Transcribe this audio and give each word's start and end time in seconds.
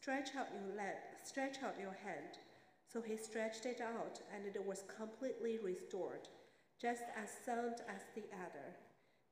Stretch 0.00 0.30
out 0.34 0.48
your 0.54 0.76
leg, 0.76 0.96
stretch 1.22 1.56
out 1.62 1.74
your 1.78 1.96
hand. 2.02 2.38
So 2.90 3.02
he 3.02 3.16
stretched 3.18 3.66
it 3.66 3.82
out, 3.82 4.18
and 4.34 4.46
it 4.46 4.66
was 4.66 4.84
completely 4.96 5.58
restored, 5.62 6.26
just 6.80 7.02
as 7.22 7.28
sound 7.44 7.82
as 7.86 8.00
the 8.14 8.24
other. 8.34 8.74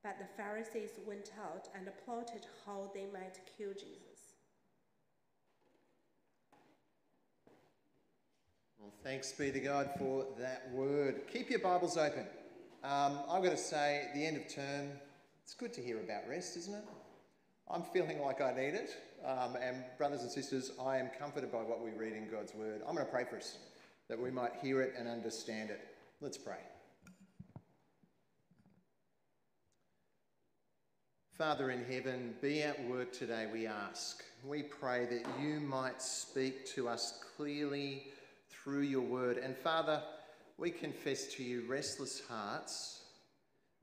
But 0.03 0.17
the 0.19 0.27
Pharisees 0.37 0.91
went 1.07 1.31
out 1.43 1.67
and 1.75 1.89
plotted 2.05 2.45
how 2.65 2.91
they 2.93 3.07
might 3.11 3.39
kill 3.57 3.73
Jesus. 3.73 4.35
Well, 8.79 8.93
thanks 9.03 9.31
be 9.31 9.51
to 9.51 9.59
God 9.59 9.89
for 9.97 10.27
that 10.37 10.69
word. 10.71 11.21
Keep 11.33 11.49
your 11.49 11.59
Bibles 11.59 11.97
open. 11.97 12.27
Um, 12.83 13.19
I've 13.27 13.43
got 13.43 13.51
to 13.51 13.57
say, 13.57 14.05
at 14.07 14.13
the 14.13 14.23
end 14.23 14.37
of 14.37 14.47
term, 14.47 14.91
it's 15.43 15.55
good 15.55 15.73
to 15.73 15.81
hear 15.81 15.99
about 15.99 16.29
rest, 16.29 16.55
isn't 16.57 16.75
it? 16.75 16.83
I'm 17.71 17.83
feeling 17.83 18.19
like 18.21 18.41
I 18.41 18.51
need 18.51 18.73
it. 18.73 18.89
Um, 19.23 19.55
and, 19.61 19.83
brothers 19.97 20.21
and 20.21 20.31
sisters, 20.31 20.71
I 20.83 20.97
am 20.97 21.09
comforted 21.19 21.51
by 21.51 21.59
what 21.59 21.83
we 21.83 21.91
read 21.91 22.13
in 22.13 22.29
God's 22.29 22.53
word. 22.55 22.81
I'm 22.87 22.95
going 22.95 23.05
to 23.05 23.11
pray 23.11 23.25
for 23.29 23.37
us 23.37 23.57
that 24.07 24.19
we 24.19 24.31
might 24.31 24.53
hear 24.61 24.81
it 24.81 24.95
and 24.97 25.07
understand 25.07 25.69
it. 25.69 25.79
Let's 26.19 26.37
pray. 26.37 26.57
Father 31.37 31.69
in 31.69 31.85
heaven, 31.85 32.33
be 32.41 32.63
at 32.63 32.83
work 32.89 33.13
today, 33.13 33.47
we 33.53 33.67
ask. 33.67 34.23
We 34.43 34.63
pray 34.63 35.05
that 35.05 35.25
you 35.39 35.59
might 35.59 36.01
speak 36.01 36.65
to 36.73 36.89
us 36.89 37.23
clearly 37.37 38.07
through 38.49 38.81
your 38.81 39.03
word. 39.03 39.37
And 39.37 39.55
Father, 39.55 40.01
we 40.57 40.71
confess 40.71 41.27
to 41.35 41.43
you 41.43 41.65
restless 41.67 42.21
hearts 42.27 43.03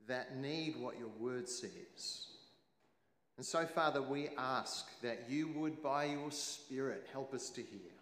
that 0.08 0.36
need 0.36 0.76
what 0.78 0.98
your 0.98 1.08
word 1.18 1.48
says. 1.48 2.35
And 3.36 3.44
so, 3.44 3.66
Father, 3.66 4.00
we 4.00 4.28
ask 4.38 4.86
that 5.02 5.24
you 5.28 5.48
would, 5.48 5.82
by 5.82 6.04
your 6.04 6.30
Spirit, 6.30 7.06
help 7.12 7.34
us 7.34 7.50
to 7.50 7.60
hear. 7.60 7.92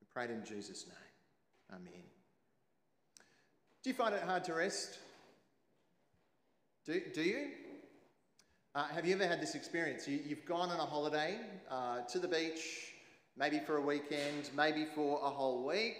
We 0.00 0.06
pray 0.12 0.24
it 0.24 0.30
in 0.30 0.44
Jesus' 0.44 0.86
name. 0.86 1.80
Amen. 1.80 2.04
Do 3.82 3.90
you 3.90 3.94
find 3.94 4.14
it 4.14 4.22
hard 4.22 4.44
to 4.44 4.54
rest? 4.54 4.98
Do, 6.84 7.00
do 7.14 7.22
you? 7.22 7.48
Uh, 8.74 8.84
have 8.88 9.06
you 9.06 9.14
ever 9.14 9.26
had 9.26 9.40
this 9.40 9.54
experience? 9.54 10.06
You, 10.06 10.20
have 10.28 10.44
gone 10.44 10.68
on 10.68 10.78
a 10.78 10.84
holiday 10.84 11.38
uh, 11.70 12.02
to 12.02 12.18
the 12.18 12.28
beach, 12.28 12.92
maybe 13.36 13.60
for 13.60 13.78
a 13.78 13.80
weekend, 13.80 14.50
maybe 14.54 14.86
for 14.94 15.20
a 15.22 15.30
whole 15.30 15.66
week, 15.66 15.96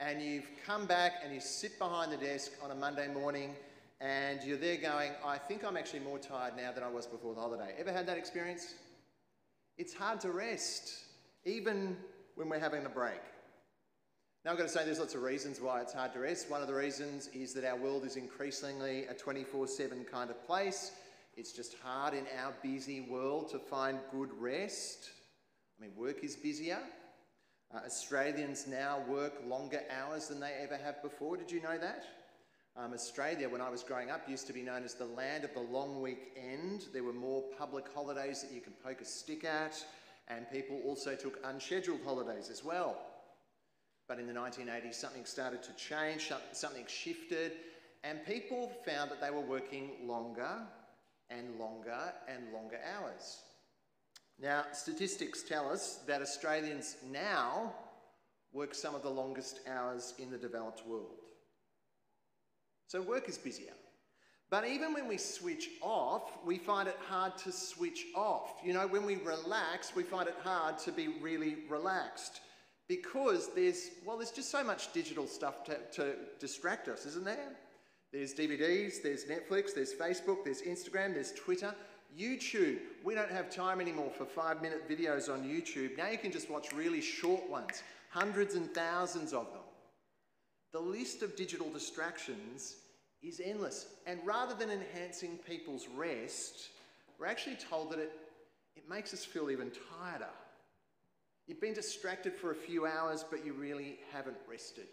and 0.00 0.22
you've 0.22 0.48
come 0.66 0.86
back 0.86 1.12
and 1.22 1.34
you 1.34 1.40
sit 1.40 1.78
behind 1.78 2.12
the 2.12 2.16
desk 2.16 2.52
on 2.62 2.70
a 2.70 2.74
Monday 2.74 3.08
morning 3.08 3.54
and 4.02 4.42
you're 4.42 4.58
there 4.58 4.78
going, 4.78 5.12
I 5.24 5.38
think 5.38 5.64
I'm 5.64 5.76
actually 5.76 6.00
more 6.00 6.18
tired 6.18 6.56
now 6.56 6.72
than 6.72 6.82
I 6.82 6.88
was 6.88 7.06
before 7.06 7.34
the 7.34 7.40
holiday. 7.40 7.72
Ever 7.78 7.92
had 7.92 8.04
that 8.08 8.18
experience? 8.18 8.74
It's 9.78 9.94
hard 9.94 10.20
to 10.22 10.32
rest, 10.32 10.92
even 11.44 11.96
when 12.34 12.48
we're 12.48 12.58
having 12.58 12.84
a 12.84 12.88
break. 12.88 13.20
Now, 14.44 14.50
I've 14.50 14.58
got 14.58 14.64
to 14.64 14.68
say 14.70 14.84
there's 14.84 14.98
lots 14.98 15.14
of 15.14 15.22
reasons 15.22 15.60
why 15.60 15.82
it's 15.82 15.92
hard 15.92 16.12
to 16.14 16.18
rest. 16.18 16.50
One 16.50 16.60
of 16.60 16.66
the 16.66 16.74
reasons 16.74 17.28
is 17.28 17.54
that 17.54 17.64
our 17.64 17.76
world 17.76 18.04
is 18.04 18.16
increasingly 18.16 19.04
a 19.04 19.14
24 19.14 19.68
7 19.68 20.04
kind 20.04 20.30
of 20.30 20.44
place. 20.44 20.90
It's 21.36 21.52
just 21.52 21.76
hard 21.80 22.12
in 22.12 22.26
our 22.42 22.52
busy 22.60 23.02
world 23.02 23.50
to 23.52 23.60
find 23.60 24.00
good 24.10 24.30
rest. 24.36 25.10
I 25.78 25.84
mean, 25.84 25.92
work 25.96 26.24
is 26.24 26.34
busier. 26.34 26.80
Uh, 27.72 27.78
Australians 27.86 28.66
now 28.66 28.98
work 29.08 29.34
longer 29.46 29.82
hours 29.96 30.26
than 30.26 30.40
they 30.40 30.54
ever 30.60 30.76
have 30.76 31.00
before. 31.02 31.36
Did 31.36 31.52
you 31.52 31.62
know 31.62 31.78
that? 31.78 32.04
Um, 32.74 32.94
Australia, 32.94 33.48
when 33.50 33.60
I 33.60 33.68
was 33.68 33.82
growing 33.82 34.10
up, 34.10 34.28
used 34.28 34.46
to 34.46 34.52
be 34.54 34.62
known 34.62 34.82
as 34.82 34.94
the 34.94 35.04
land 35.04 35.44
of 35.44 35.52
the 35.52 35.60
long 35.60 36.00
weekend. 36.00 36.86
There 36.92 37.04
were 37.04 37.12
more 37.12 37.42
public 37.58 37.84
holidays 37.94 38.42
that 38.42 38.50
you 38.50 38.62
could 38.62 38.82
poke 38.82 39.02
a 39.02 39.04
stick 39.04 39.44
at, 39.44 39.84
and 40.28 40.50
people 40.50 40.80
also 40.86 41.14
took 41.14 41.38
unscheduled 41.44 42.00
holidays 42.02 42.48
as 42.48 42.64
well. 42.64 42.96
But 44.08 44.18
in 44.18 44.26
the 44.26 44.32
1980s, 44.32 44.94
something 44.94 45.26
started 45.26 45.62
to 45.64 45.72
change, 45.74 46.32
something 46.52 46.84
shifted, 46.88 47.52
and 48.04 48.24
people 48.24 48.72
found 48.86 49.10
that 49.10 49.20
they 49.20 49.30
were 49.30 49.40
working 49.40 49.90
longer 50.04 50.66
and 51.28 51.58
longer 51.58 52.12
and 52.26 52.52
longer 52.54 52.78
hours. 52.96 53.42
Now, 54.40 54.64
statistics 54.72 55.42
tell 55.42 55.70
us 55.70 56.00
that 56.06 56.22
Australians 56.22 56.96
now 57.10 57.74
work 58.52 58.74
some 58.74 58.94
of 58.94 59.02
the 59.02 59.10
longest 59.10 59.60
hours 59.68 60.14
in 60.18 60.30
the 60.30 60.38
developed 60.38 60.86
world. 60.86 61.21
So 62.92 63.00
work 63.00 63.26
is 63.26 63.38
busier. 63.38 63.72
But 64.50 64.68
even 64.68 64.92
when 64.92 65.08
we 65.08 65.16
switch 65.16 65.70
off, 65.80 66.44
we 66.44 66.58
find 66.58 66.86
it 66.86 66.98
hard 67.08 67.38
to 67.38 67.50
switch 67.50 68.04
off. 68.14 68.60
You 68.62 68.74
know, 68.74 68.86
when 68.86 69.06
we 69.06 69.16
relax, 69.16 69.96
we 69.96 70.02
find 70.02 70.28
it 70.28 70.36
hard 70.44 70.76
to 70.80 70.92
be 70.92 71.08
really 71.22 71.56
relaxed 71.70 72.42
because 72.88 73.48
there's, 73.54 73.88
well, 74.04 74.18
there's 74.18 74.30
just 74.30 74.50
so 74.50 74.62
much 74.62 74.92
digital 74.92 75.26
stuff 75.26 75.64
to, 75.64 75.78
to 75.94 76.16
distract 76.38 76.88
us, 76.88 77.06
isn't 77.06 77.24
there? 77.24 77.56
There's 78.12 78.34
DVDs, 78.34 79.02
there's 79.02 79.24
Netflix, 79.24 79.74
there's 79.74 79.94
Facebook, 79.94 80.44
there's 80.44 80.60
Instagram, 80.60 81.14
there's 81.14 81.32
Twitter. 81.32 81.74
YouTube, 82.20 82.76
we 83.02 83.14
don't 83.14 83.30
have 83.30 83.48
time 83.48 83.80
anymore 83.80 84.10
for 84.10 84.26
five 84.26 84.60
minute 84.60 84.86
videos 84.86 85.32
on 85.32 85.44
YouTube. 85.44 85.96
Now 85.96 86.10
you 86.10 86.18
can 86.18 86.30
just 86.30 86.50
watch 86.50 86.74
really 86.74 87.00
short 87.00 87.48
ones, 87.48 87.82
hundreds 88.10 88.54
and 88.54 88.70
thousands 88.74 89.32
of 89.32 89.46
them. 89.50 89.62
The 90.74 90.80
list 90.80 91.22
of 91.22 91.36
digital 91.36 91.70
distractions 91.70 92.76
is 93.22 93.40
endless. 93.44 93.86
And 94.06 94.20
rather 94.24 94.54
than 94.54 94.70
enhancing 94.70 95.38
people's 95.48 95.86
rest, 95.96 96.70
we're 97.18 97.26
actually 97.26 97.56
told 97.56 97.90
that 97.92 97.98
it, 97.98 98.12
it 98.76 98.88
makes 98.88 99.14
us 99.14 99.24
feel 99.24 99.50
even 99.50 99.70
tireder. 99.70 100.26
You've 101.46 101.60
been 101.60 101.74
distracted 101.74 102.34
for 102.34 102.50
a 102.50 102.54
few 102.54 102.86
hours, 102.86 103.24
but 103.28 103.44
you 103.44 103.52
really 103.52 103.98
haven't 104.12 104.36
rested. 104.48 104.86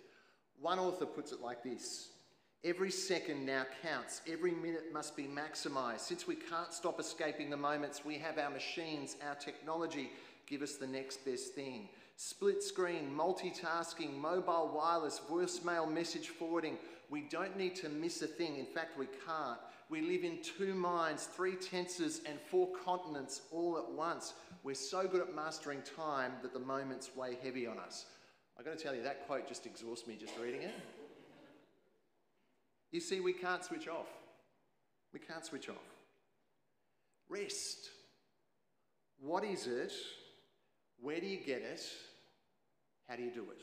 One 0.60 0.80
author 0.80 1.06
puts 1.06 1.32
it 1.32 1.42
like 1.42 1.64
this 1.64 2.10
Every 2.66 2.92
second 2.92 3.46
now 3.46 3.66
counts. 3.82 4.22
Every 4.30 4.52
minute 4.52 4.92
must 4.92 5.16
be 5.16 5.24
maximized. 5.24 6.02
Since 6.02 6.28
we 6.28 6.36
can't 6.36 6.74
stop 6.74 7.00
escaping 7.00 7.50
the 7.50 7.56
moments, 7.56 8.04
we 8.04 8.18
have 8.18 8.38
our 8.38 8.50
machines, 8.50 9.16
our 9.26 9.36
technology 9.36 10.12
give 10.46 10.62
us 10.62 10.76
the 10.76 10.88
next 10.88 11.24
best 11.26 11.54
thing 11.54 11.90
split 12.18 12.62
screen, 12.62 13.10
multitasking, 13.18 14.14
mobile 14.18 14.70
wireless, 14.76 15.22
voicemail 15.32 15.90
message 15.90 16.28
forwarding. 16.28 16.78
We 17.10 17.22
don't 17.22 17.58
need 17.58 17.76
to 17.78 17.90
miss 17.90 18.22
a 18.22 18.28
thing. 18.28 18.58
In 18.58 18.66
fact, 18.66 18.98
we 18.98 19.08
can't. 19.26 19.60
We 19.90 20.02
live 20.02 20.24
in 20.24 20.40
two 20.44 20.76
minds, 20.76 21.26
three 21.26 21.56
tenses, 21.56 22.22
and 22.28 22.40
four 22.40 22.70
continents 22.86 23.42
all 23.52 23.78
at 23.78 23.92
once. 23.92 24.34
We're 24.64 24.76
so 24.76 25.08
good 25.08 25.22
at 25.22 25.34
mastering 25.34 25.82
time 25.96 26.34
that 26.44 26.54
the 26.54 26.60
moments 26.60 27.10
weigh 27.16 27.38
heavy 27.42 27.66
on 27.66 27.80
us. 27.80 28.06
I've 28.58 28.66
got 28.66 28.78
to 28.78 28.84
tell 28.84 28.94
you, 28.94 29.02
that 29.04 29.26
quote 29.26 29.48
just 29.48 29.66
exhausts 29.66 30.06
me 30.06 30.16
just 30.20 30.34
reading 30.38 30.62
it. 30.62 30.76
You 32.92 33.00
see, 33.00 33.20
we 33.20 33.34
can't 33.34 33.64
switch 33.64 33.88
off. 33.88 34.08
We 35.14 35.20
can't 35.20 35.46
switch 35.46 35.70
off. 35.70 35.76
Rest. 37.28 37.90
What 39.20 39.44
is 39.44 39.66
it? 39.66 39.94
Where 41.02 41.20
do 41.20 41.26
you 41.26 41.38
get 41.38 41.62
it? 41.62 41.82
How 43.08 43.16
do 43.16 43.24
you 43.24 43.32
do 43.32 43.42
it? 43.42 43.60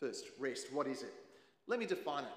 First, 0.00 0.24
rest. 0.38 0.72
What 0.72 0.86
is 0.86 1.02
it? 1.02 1.12
Let 1.68 1.78
me 1.78 1.86
define 1.86 2.24
it. 2.24 2.30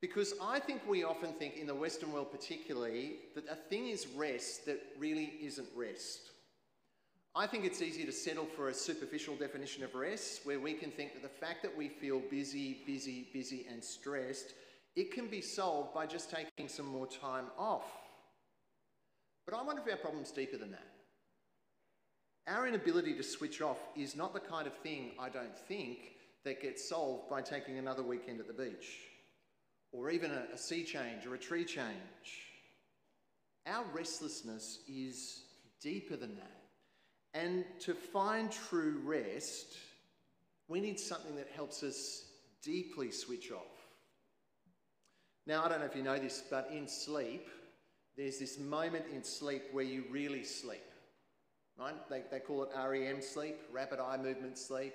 Because 0.00 0.34
I 0.42 0.60
think 0.60 0.82
we 0.86 1.04
often 1.04 1.32
think, 1.32 1.56
in 1.56 1.66
the 1.66 1.74
Western 1.74 2.12
world 2.12 2.30
particularly, 2.30 3.16
that 3.34 3.44
a 3.50 3.56
thing 3.56 3.88
is 3.88 4.06
rest 4.06 4.66
that 4.66 4.80
really 4.98 5.32
isn't 5.40 5.68
rest. 5.74 6.30
I 7.34 7.46
think 7.46 7.64
it's 7.64 7.82
easy 7.82 8.04
to 8.04 8.12
settle 8.12 8.46
for 8.46 8.68
a 8.68 8.74
superficial 8.74 9.36
definition 9.36 9.84
of 9.84 9.94
rest 9.94 10.40
where 10.44 10.60
we 10.60 10.72
can 10.72 10.90
think 10.90 11.12
that 11.14 11.22
the 11.22 11.28
fact 11.28 11.62
that 11.62 11.76
we 11.76 11.88
feel 11.88 12.20
busy, 12.30 12.78
busy, 12.86 13.28
busy, 13.32 13.66
and 13.70 13.82
stressed, 13.82 14.54
it 14.96 15.12
can 15.12 15.26
be 15.28 15.42
solved 15.42 15.92
by 15.92 16.06
just 16.06 16.30
taking 16.30 16.68
some 16.68 16.86
more 16.86 17.06
time 17.06 17.46
off. 17.58 17.84
But 19.44 19.54
I 19.54 19.62
wonder 19.62 19.82
if 19.84 19.92
our 19.92 19.98
problem's 19.98 20.30
deeper 20.30 20.56
than 20.56 20.70
that. 20.70 20.86
Our 22.48 22.66
inability 22.66 23.14
to 23.14 23.22
switch 23.22 23.60
off 23.60 23.78
is 23.96 24.16
not 24.16 24.32
the 24.32 24.40
kind 24.40 24.66
of 24.66 24.74
thing, 24.74 25.12
I 25.18 25.28
don't 25.28 25.56
think, 25.56 26.15
that 26.46 26.62
gets 26.62 26.88
solved 26.88 27.28
by 27.28 27.42
taking 27.42 27.76
another 27.76 28.02
weekend 28.02 28.40
at 28.40 28.46
the 28.46 28.52
beach 28.52 29.00
or 29.92 30.10
even 30.10 30.30
a, 30.30 30.44
a 30.54 30.56
sea 30.56 30.84
change 30.84 31.26
or 31.26 31.34
a 31.34 31.38
tree 31.38 31.64
change. 31.64 32.46
Our 33.66 33.84
restlessness 33.92 34.78
is 34.88 35.42
deeper 35.82 36.16
than 36.16 36.36
that. 36.36 36.62
And 37.34 37.64
to 37.80 37.94
find 37.94 38.50
true 38.50 39.00
rest, 39.04 39.76
we 40.68 40.80
need 40.80 40.98
something 40.98 41.36
that 41.36 41.48
helps 41.54 41.82
us 41.82 42.24
deeply 42.62 43.10
switch 43.10 43.52
off. 43.52 43.60
Now, 45.46 45.64
I 45.64 45.68
don't 45.68 45.80
know 45.80 45.86
if 45.86 45.94
you 45.94 46.02
know 46.02 46.18
this, 46.18 46.42
but 46.50 46.70
in 46.72 46.88
sleep, 46.88 47.46
there's 48.16 48.38
this 48.38 48.58
moment 48.58 49.04
in 49.12 49.22
sleep 49.22 49.62
where 49.72 49.84
you 49.84 50.04
really 50.10 50.42
sleep 50.42 50.80
right? 51.78 51.94
They, 52.08 52.22
they 52.30 52.40
call 52.40 52.64
it 52.64 52.70
REM 52.76 53.20
sleep, 53.20 53.56
rapid 53.72 54.00
eye 54.00 54.16
movement 54.16 54.58
sleep. 54.58 54.94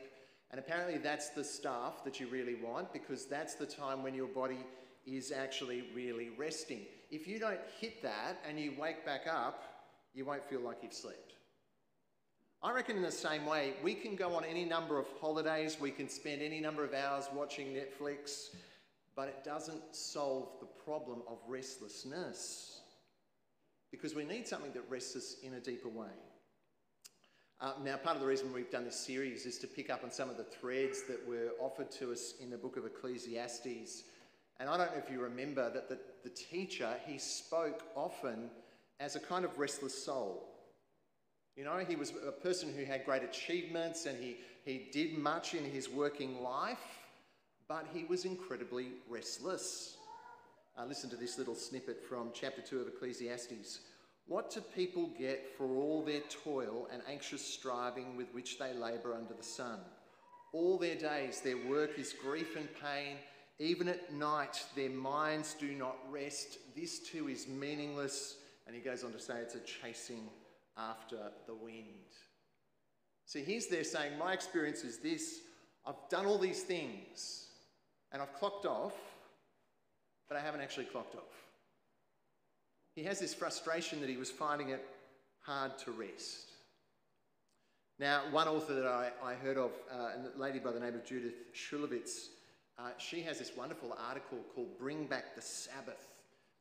And 0.52 0.60
apparently 0.60 0.98
that's 0.98 1.30
the 1.30 1.44
stuff 1.44 2.04
that 2.04 2.20
you 2.20 2.28
really 2.28 2.56
want 2.56 2.92
because 2.92 3.26
that's 3.26 3.56
the 3.56 3.66
time 3.66 4.04
when 4.04 4.14
your 4.14 4.28
body 4.28 4.60
is 5.06 5.32
actually 5.32 5.86
really 5.96 6.30
resting. 6.38 6.82
If 7.10 7.28
you 7.28 7.40
don't 7.40 7.60
hit 7.80 8.04
that 8.04 8.38
and 8.48 8.60
you 8.60 8.74
wake 8.78 9.06
back 9.06 9.22
up, 9.28 9.64
you 10.14 10.26
won't 10.26 10.44
feel 10.44 10.60
like 10.60 10.78
you've 10.84 10.94
slept. 10.94 11.34
I 12.62 12.72
reckon 12.72 12.98
in 12.98 13.02
the 13.02 13.12
same 13.12 13.46
way, 13.46 13.74
we 13.82 13.96
can 13.96 14.16
go 14.16 14.36
on 14.36 14.44
any 14.44 14.66
number 14.66 15.00
of 15.00 15.08
holidays, 15.20 15.78
we 15.80 15.90
can 15.90 16.08
spend 16.08 16.44
any 16.44 16.60
number 16.60 16.84
of 16.84 16.94
hours 16.94 17.26
watching 17.34 17.68
Netflix, 17.68 18.50
but 19.16 19.30
it 19.30 19.44
doesn't 19.44 19.96
solve 19.96 20.50
the 20.60 20.68
problem 20.86 21.24
of 21.28 21.40
restlessness 21.48 22.82
because 23.90 24.14
we 24.14 24.24
need 24.24 24.48
something 24.48 24.72
that 24.74 24.84
rests 24.90 25.16
us 25.16 25.36
in 25.42 25.56
a 25.56 25.60
deeper 25.60 25.90
way. 25.90 26.12
Uh, 27.62 27.74
now, 27.84 27.96
part 27.96 28.16
of 28.16 28.22
the 28.24 28.28
reason 28.28 28.52
we've 28.52 28.72
done 28.72 28.86
this 28.86 29.00
series 29.00 29.46
is 29.46 29.60
to 29.60 29.68
pick 29.68 29.92
up 29.92 30.04
on 30.04 30.10
some 30.10 30.32
of 30.32 30.38
the 30.38 30.44
threads 30.44 31.04
that 31.04 31.20
were 31.28 31.52
offered 31.60 31.92
to 31.92 32.12
us 32.12 32.34
in 32.42 32.50
the 32.50 32.58
book 32.58 32.76
of 32.76 32.88
Ecclesiastes. 32.88 34.02
And 34.60 34.68
I 34.68 34.78
don't 34.78 34.92
know 34.92 34.98
if 34.98 35.12
you 35.12 35.22
remember 35.22 35.70
that 35.70 35.88
the, 35.88 36.00
the 36.24 36.32
teacher, 36.32 36.96
he 37.06 37.20
spoke 37.20 37.84
often 37.96 38.50
as 39.00 39.16
a 39.16 39.20
kind 39.20 39.46
of 39.46 39.60
restless 39.60 39.94
soul. 40.04 40.44
You 41.56 41.64
know, 41.64 41.78
he 41.88 41.96
was 41.96 42.14
a 42.28 42.32
person 42.32 42.74
who 42.76 42.84
had 42.84 43.06
great 43.06 43.22
achievements 43.22 44.08
and 44.08 44.18
he, 44.18 44.38
he 44.66 44.90
did 44.92 45.20
much 45.20 45.54
in 45.54 45.64
his 45.64 45.88
working 45.88 46.42
life, 46.42 46.80
but 47.68 47.86
he 47.94 48.06
was 48.06 48.26
incredibly 48.26 48.88
restless. 49.08 49.98
Uh, 50.76 50.86
listen 50.86 51.12
to 51.12 51.16
this 51.16 51.38
little 51.38 51.54
snippet 51.54 52.04
from 52.04 52.32
chapter 52.34 52.62
2 52.64 52.80
of 52.80 52.88
Ecclesiastes. 52.88 53.82
What 54.32 54.50
do 54.50 54.62
people 54.62 55.10
get 55.20 55.58
for 55.58 55.76
all 55.76 56.06
their 56.06 56.22
toil 56.22 56.88
and 56.90 57.02
anxious 57.06 57.46
striving 57.46 58.16
with 58.16 58.34
which 58.34 58.58
they 58.58 58.74
labour 58.74 59.14
under 59.14 59.34
the 59.34 59.44
sun? 59.44 59.80
All 60.54 60.78
their 60.78 60.96
days, 60.96 61.42
their 61.42 61.58
work 61.68 62.00
is 62.00 62.14
grief 62.14 62.56
and 62.56 62.70
pain. 62.82 63.18
Even 63.60 63.90
at 63.90 64.14
night, 64.14 64.64
their 64.74 64.90
minds 64.90 65.54
do 65.60 65.74
not 65.74 65.98
rest. 66.10 66.60
This 66.78 67.00
too 67.00 67.28
is 67.28 67.46
meaningless. 67.50 68.38
And 68.66 68.74
he 68.74 68.82
goes 68.82 69.04
on 69.04 69.12
to 69.12 69.20
say 69.20 69.34
it's 69.34 69.56
a 69.56 69.60
chasing 69.60 70.30
after 70.78 71.18
the 71.46 71.54
wind. 71.54 72.16
See, 73.26 73.44
he's 73.44 73.68
there 73.68 73.84
saying, 73.84 74.18
My 74.18 74.32
experience 74.32 74.86
is 74.86 75.00
this 75.00 75.42
I've 75.86 76.08
done 76.10 76.26
all 76.26 76.38
these 76.38 76.64
things 76.64 77.48
and 78.14 78.22
I've 78.22 78.34
clocked 78.36 78.66
off, 78.66 78.96
but 80.30 80.38
I 80.38 80.40
haven't 80.40 80.62
actually 80.62 80.86
clocked 80.86 81.16
off. 81.16 81.51
He 82.96 83.04
has 83.04 83.20
this 83.20 83.34
frustration 83.34 84.02
that 84.02 84.10
he 84.10 84.18
was 84.18 84.30
finding 84.30 84.70
it 84.70 84.86
hard 85.42 85.78
to 85.80 85.92
rest. 85.92 86.52
Now, 88.00 88.24
one 88.32 88.48
author 88.48 88.74
that 88.74 88.86
I, 88.86 89.12
I 89.24 89.36
heard 89.36 89.58
of, 89.58 89.72
uh, 89.92 90.10
a 90.36 90.40
lady 90.40 90.60
by 90.60 90.72
the 90.72 90.80
name 90.80 90.96
of 90.96 91.06
Judith 91.06 91.54
Shulevitz, 91.54 92.30
uh, 92.80 92.90
she 92.98 93.22
has 93.22 93.38
this 93.38 93.52
wonderful 93.56 93.96
article 94.08 94.40
called 94.56 94.78
Bring 94.80 95.06
Back 95.06 95.36
the 95.36 95.42
Sabbath. 95.42 96.08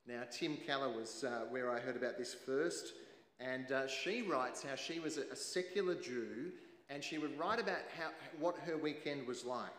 Now, 0.06 0.22
Tim 0.30 0.58
Keller 0.66 0.90
was 0.90 1.24
uh, 1.24 1.44
where 1.48 1.70
I 1.70 1.80
heard 1.80 1.96
about 1.96 2.18
this 2.18 2.34
first. 2.34 2.92
And 3.40 3.72
uh, 3.72 3.88
she 3.88 4.22
writes 4.22 4.62
how 4.62 4.74
she 4.74 5.00
was 5.00 5.16
a, 5.16 5.22
a, 5.32 5.36
secular 5.36 5.94
Jew 5.94 6.52
and 6.90 7.02
she 7.02 7.16
would 7.16 7.38
write 7.38 7.58
about 7.58 7.78
how, 7.98 8.10
what 8.38 8.56
her 8.66 8.76
weekend 8.76 9.26
was 9.26 9.44
like. 9.44 9.70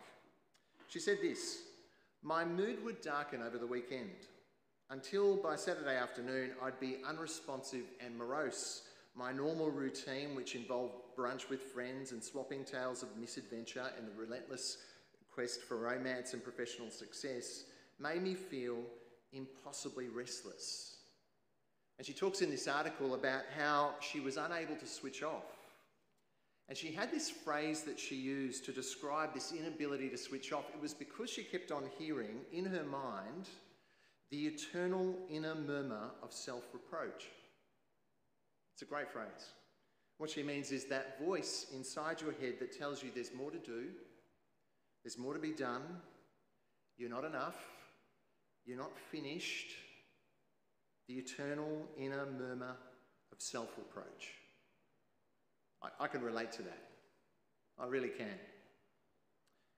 She 0.87 0.99
said 0.99 1.19
this 1.21 1.59
My 2.23 2.43
mood 2.43 2.83
would 2.83 3.01
darken 3.01 3.43
over 3.43 3.59
the 3.59 3.67
weekend 3.67 4.09
until 4.91 5.37
by 5.37 5.55
Saturday 5.55 5.95
afternoon 5.95 6.51
I'd 6.61 6.79
be 6.79 6.97
unresponsive 7.07 7.85
and 8.05 8.15
morose. 8.17 8.83
My 9.15 9.31
normal 9.31 9.71
routine, 9.71 10.35
which 10.35 10.55
involved 10.55 10.95
brunch 11.17 11.49
with 11.49 11.61
friends 11.61 12.11
and 12.11 12.23
swapping 12.23 12.65
tales 12.65 13.01
of 13.01 13.17
misadventure 13.17 13.89
and 13.97 14.07
the 14.07 14.19
relentless 14.19 14.77
quest 15.33 15.61
for 15.63 15.77
romance 15.77 16.33
and 16.33 16.43
professional 16.43 16.89
success, 16.89 17.63
made 17.99 18.21
me 18.21 18.35
feel 18.35 18.79
impossibly 19.31 20.09
restless. 20.09 20.97
And 21.97 22.05
she 22.05 22.13
talks 22.13 22.41
in 22.41 22.49
this 22.49 22.67
article 22.67 23.15
about 23.15 23.43
how 23.57 23.95
she 24.01 24.19
was 24.19 24.35
unable 24.35 24.75
to 24.75 24.87
switch 24.87 25.23
off. 25.23 25.45
And 26.67 26.77
she 26.77 26.91
had 26.91 27.11
this 27.11 27.29
phrase 27.29 27.83
that 27.83 27.99
she 27.99 28.15
used 28.15 28.65
to 28.65 28.71
describe 28.71 29.33
this 29.33 29.53
inability 29.53 30.09
to 30.09 30.17
switch 30.17 30.51
off. 30.51 30.65
It 30.73 30.81
was 30.81 30.93
because 30.93 31.29
she 31.29 31.43
kept 31.43 31.71
on 31.71 31.83
hearing 31.97 32.39
in 32.51 32.65
her 32.65 32.83
mind 32.83 33.49
the 34.31 34.47
eternal 34.47 35.13
inner 35.29 35.55
murmur 35.55 36.09
of 36.23 36.33
self 36.33 36.63
reproach. 36.73 37.25
It's 38.73 38.81
a 38.81 38.85
great 38.85 39.11
phrase. 39.11 39.51
What 40.17 40.29
she 40.29 40.43
means 40.43 40.71
is 40.71 40.85
that 40.85 41.19
voice 41.23 41.67
inside 41.73 42.21
your 42.21 42.31
head 42.33 42.55
that 42.59 42.77
tells 42.77 43.03
you 43.03 43.09
there's 43.13 43.33
more 43.33 43.51
to 43.51 43.57
do, 43.57 43.89
there's 45.03 45.17
more 45.17 45.33
to 45.33 45.39
be 45.39 45.51
done, 45.51 45.81
you're 46.97 47.09
not 47.09 47.25
enough, 47.25 47.57
you're 48.65 48.77
not 48.77 48.97
finished, 49.11 49.71
the 51.07 51.15
eternal 51.15 51.87
inner 51.97 52.25
murmur 52.25 52.75
of 53.31 53.41
self 53.41 53.69
reproach. 53.77 54.35
I, 55.83 56.05
I, 56.05 56.07
can 56.07 56.21
relate 56.21 56.51
to 56.53 56.61
that. 56.61 56.83
I 57.79 57.87
really 57.87 58.09
can. 58.09 58.37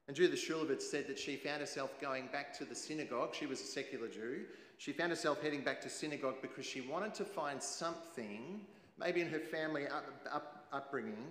And 0.08 0.16
Judith 0.16 0.40
Shulevitz 0.40 0.82
said 0.82 1.08
that 1.08 1.18
she 1.18 1.38
found 1.38 1.62
herself 1.62 1.92
going 2.02 2.28
back 2.32 2.58
to 2.58 2.66
the 2.66 2.76
synagogue. 2.76 3.34
She 3.34 3.46
was 3.46 3.62
a 3.62 3.66
secular 3.66 4.08
Jew. 4.08 4.42
She 4.78 4.92
found 4.92 5.12
herself 5.12 5.42
heading 5.42 5.62
back 5.62 5.80
to 5.82 5.90
synagogue 5.90 6.36
because 6.42 6.66
she 6.66 6.82
wanted 6.82 7.14
to 7.16 7.26
find 7.26 7.62
something, 7.62 8.62
maybe 9.00 9.22
in 9.22 9.30
her 9.30 9.40
family 9.40 9.88
up, 9.88 10.06
up, 10.32 10.66
upbringing, 10.74 11.28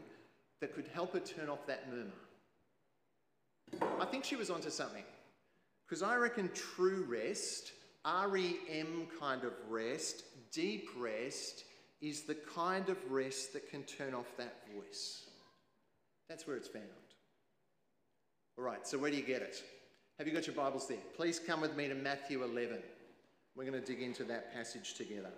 that 0.61 0.75
could 0.75 0.87
help 0.95 1.13
her 1.13 1.21
turn 1.21 1.49
off 1.49 1.67
that 1.67 1.91
murmur. 1.91 2.11
I 4.01 4.07
think 4.07 4.25
she 4.25 4.37
was 4.37 4.49
onto 4.49 4.71
something. 4.71 5.05
Because 5.87 6.03
I 6.03 6.17
reckon 6.17 6.51
true 6.55 7.05
rest 7.09 7.73
REM 8.05 9.07
kind 9.21 9.45
of 9.45 9.53
rest, 9.69 10.25
deep 10.51 10.89
rest, 10.97 11.65
is 12.01 12.23
the 12.23 12.35
kind 12.35 12.89
of 12.89 12.97
rest 13.11 13.53
that 13.53 13.71
can 13.71 13.85
turn 13.85 14.15
off 14.15 14.27
that 14.37 14.57
voice. 14.75 15.27
That's 16.29 16.47
where 16.47 16.57
it's 16.57 16.69
found. 16.69 16.87
All 18.59 18.65
right, 18.65 18.87
so 18.87 18.99
where 18.99 19.11
do 19.11 19.17
you 19.17 19.23
get 19.23 19.43
it? 19.43 19.63
Have 20.19 20.27
you 20.27 20.35
got 20.35 20.47
your 20.47 20.55
Bibles 20.57 20.87
there? 20.87 20.99
Please 21.17 21.39
come 21.39 21.61
with 21.61 21.75
me 21.75 21.89
to 21.89 21.95
Matthew 21.95 22.45
11. 22.45 22.79
We're 23.57 23.65
going 23.65 23.81
to 23.81 23.87
dig 23.87 24.03
into 24.03 24.25
that 24.25 24.55
passage 24.55 24.95
together. 24.95 25.31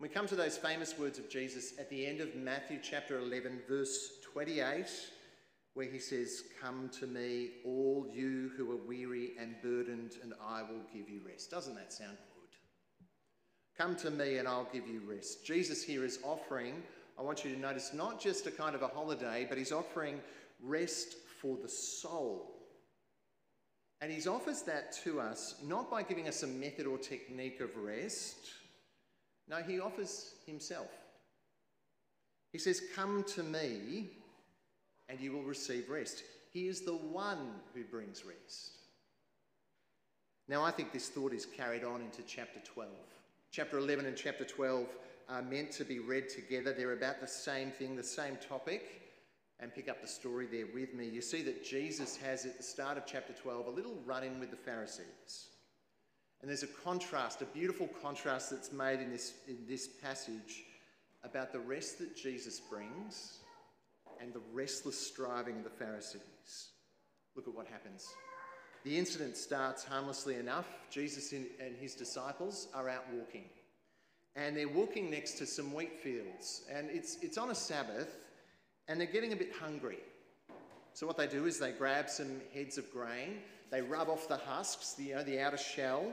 We 0.00 0.08
come 0.08 0.26
to 0.26 0.36
those 0.36 0.58
famous 0.58 0.98
words 0.98 1.18
of 1.18 1.30
Jesus 1.30 1.74
at 1.78 1.88
the 1.90 2.04
end 2.06 2.20
of 2.20 2.34
Matthew 2.34 2.78
chapter 2.82 3.18
11, 3.18 3.60
verse 3.68 4.10
28 4.32 4.86
where 5.76 5.86
he 5.86 5.98
says, 5.98 6.42
Come 6.58 6.88
to 7.00 7.06
me, 7.06 7.50
all 7.62 8.08
you 8.10 8.50
who 8.56 8.72
are 8.72 8.88
weary 8.88 9.32
and 9.38 9.54
burdened, 9.62 10.12
and 10.22 10.32
I 10.42 10.62
will 10.62 10.80
give 10.90 11.10
you 11.10 11.20
rest. 11.28 11.50
Doesn't 11.50 11.74
that 11.74 11.92
sound 11.92 12.16
good? 12.16 13.06
Come 13.76 13.94
to 13.96 14.10
me 14.10 14.38
and 14.38 14.48
I'll 14.48 14.68
give 14.72 14.88
you 14.88 15.02
rest. 15.06 15.44
Jesus 15.44 15.84
here 15.84 16.02
is 16.02 16.18
offering, 16.24 16.82
I 17.18 17.22
want 17.22 17.44
you 17.44 17.54
to 17.54 17.60
notice, 17.60 17.92
not 17.92 18.18
just 18.18 18.46
a 18.46 18.50
kind 18.50 18.74
of 18.74 18.80
a 18.80 18.88
holiday, 18.88 19.44
but 19.46 19.58
he's 19.58 19.70
offering 19.70 20.18
rest 20.62 21.16
for 21.42 21.58
the 21.62 21.68
soul. 21.68 22.55
And 24.00 24.12
he 24.12 24.28
offers 24.28 24.62
that 24.62 24.92
to 25.04 25.20
us 25.20 25.56
not 25.64 25.90
by 25.90 26.02
giving 26.02 26.28
us 26.28 26.42
a 26.42 26.46
method 26.46 26.86
or 26.86 26.98
technique 26.98 27.60
of 27.60 27.76
rest. 27.76 28.36
No, 29.48 29.62
he 29.62 29.80
offers 29.80 30.34
himself. 30.44 30.90
He 32.52 32.58
says, 32.58 32.82
Come 32.94 33.24
to 33.34 33.42
me 33.42 34.10
and 35.08 35.20
you 35.20 35.32
will 35.32 35.42
receive 35.42 35.88
rest. 35.88 36.24
He 36.52 36.68
is 36.68 36.82
the 36.82 36.96
one 36.96 37.50
who 37.74 37.84
brings 37.84 38.24
rest. 38.24 38.72
Now, 40.48 40.62
I 40.62 40.70
think 40.70 40.92
this 40.92 41.08
thought 41.08 41.32
is 41.32 41.44
carried 41.44 41.84
on 41.84 42.00
into 42.00 42.22
chapter 42.22 42.60
12. 42.64 42.90
Chapter 43.50 43.78
11 43.78 44.06
and 44.06 44.16
chapter 44.16 44.44
12 44.44 44.86
are 45.28 45.42
meant 45.42 45.72
to 45.72 45.84
be 45.84 45.98
read 45.98 46.28
together. 46.28 46.72
They're 46.72 46.92
about 46.92 47.20
the 47.20 47.26
same 47.26 47.70
thing, 47.70 47.96
the 47.96 48.04
same 48.04 48.36
topic. 48.36 49.05
And 49.58 49.74
pick 49.74 49.88
up 49.88 50.02
the 50.02 50.08
story 50.08 50.46
there 50.46 50.66
with 50.74 50.92
me. 50.92 51.08
You 51.08 51.22
see 51.22 51.42
that 51.42 51.64
Jesus 51.64 52.16
has 52.18 52.44
at 52.44 52.58
the 52.58 52.62
start 52.62 52.98
of 52.98 53.06
chapter 53.06 53.32
12 53.32 53.66
a 53.66 53.70
little 53.70 53.96
run 54.04 54.22
in 54.22 54.38
with 54.38 54.50
the 54.50 54.56
Pharisees. 54.56 55.48
And 56.40 56.50
there's 56.50 56.62
a 56.62 56.66
contrast, 56.66 57.40
a 57.40 57.46
beautiful 57.46 57.88
contrast 58.02 58.50
that's 58.50 58.70
made 58.70 59.00
in 59.00 59.10
this, 59.10 59.32
in 59.48 59.58
this 59.66 59.88
passage 59.88 60.64
about 61.24 61.52
the 61.52 61.58
rest 61.58 61.98
that 61.98 62.14
Jesus 62.14 62.60
brings 62.60 63.38
and 64.20 64.32
the 64.32 64.42
restless 64.52 64.98
striving 64.98 65.56
of 65.56 65.64
the 65.64 65.70
Pharisees. 65.70 66.20
Look 67.34 67.48
at 67.48 67.54
what 67.54 67.66
happens. 67.66 68.06
The 68.84 68.96
incident 68.96 69.36
starts 69.36 69.84
harmlessly 69.84 70.36
enough. 70.36 70.66
Jesus 70.90 71.32
and 71.32 71.46
his 71.80 71.94
disciples 71.94 72.68
are 72.74 72.88
out 72.88 73.04
walking. 73.12 73.46
And 74.36 74.56
they're 74.56 74.68
walking 74.68 75.10
next 75.10 75.38
to 75.38 75.46
some 75.46 75.72
wheat 75.74 75.98
fields. 75.98 76.64
And 76.70 76.88
it's, 76.90 77.16
it's 77.22 77.38
on 77.38 77.50
a 77.50 77.54
Sabbath, 77.54 78.25
and 78.88 79.00
they're 79.00 79.06
getting 79.06 79.32
a 79.32 79.36
bit 79.36 79.52
hungry. 79.52 79.98
So 80.92 81.06
what 81.06 81.16
they 81.16 81.26
do 81.26 81.46
is 81.46 81.58
they 81.58 81.72
grab 81.72 82.08
some 82.08 82.40
heads 82.54 82.78
of 82.78 82.90
grain, 82.90 83.38
they 83.70 83.82
rub 83.82 84.08
off 84.08 84.28
the 84.28 84.36
husks, 84.36 84.94
the, 84.94 85.04
you 85.04 85.14
know, 85.14 85.22
the 85.22 85.40
outer 85.40 85.58
shell, 85.58 86.06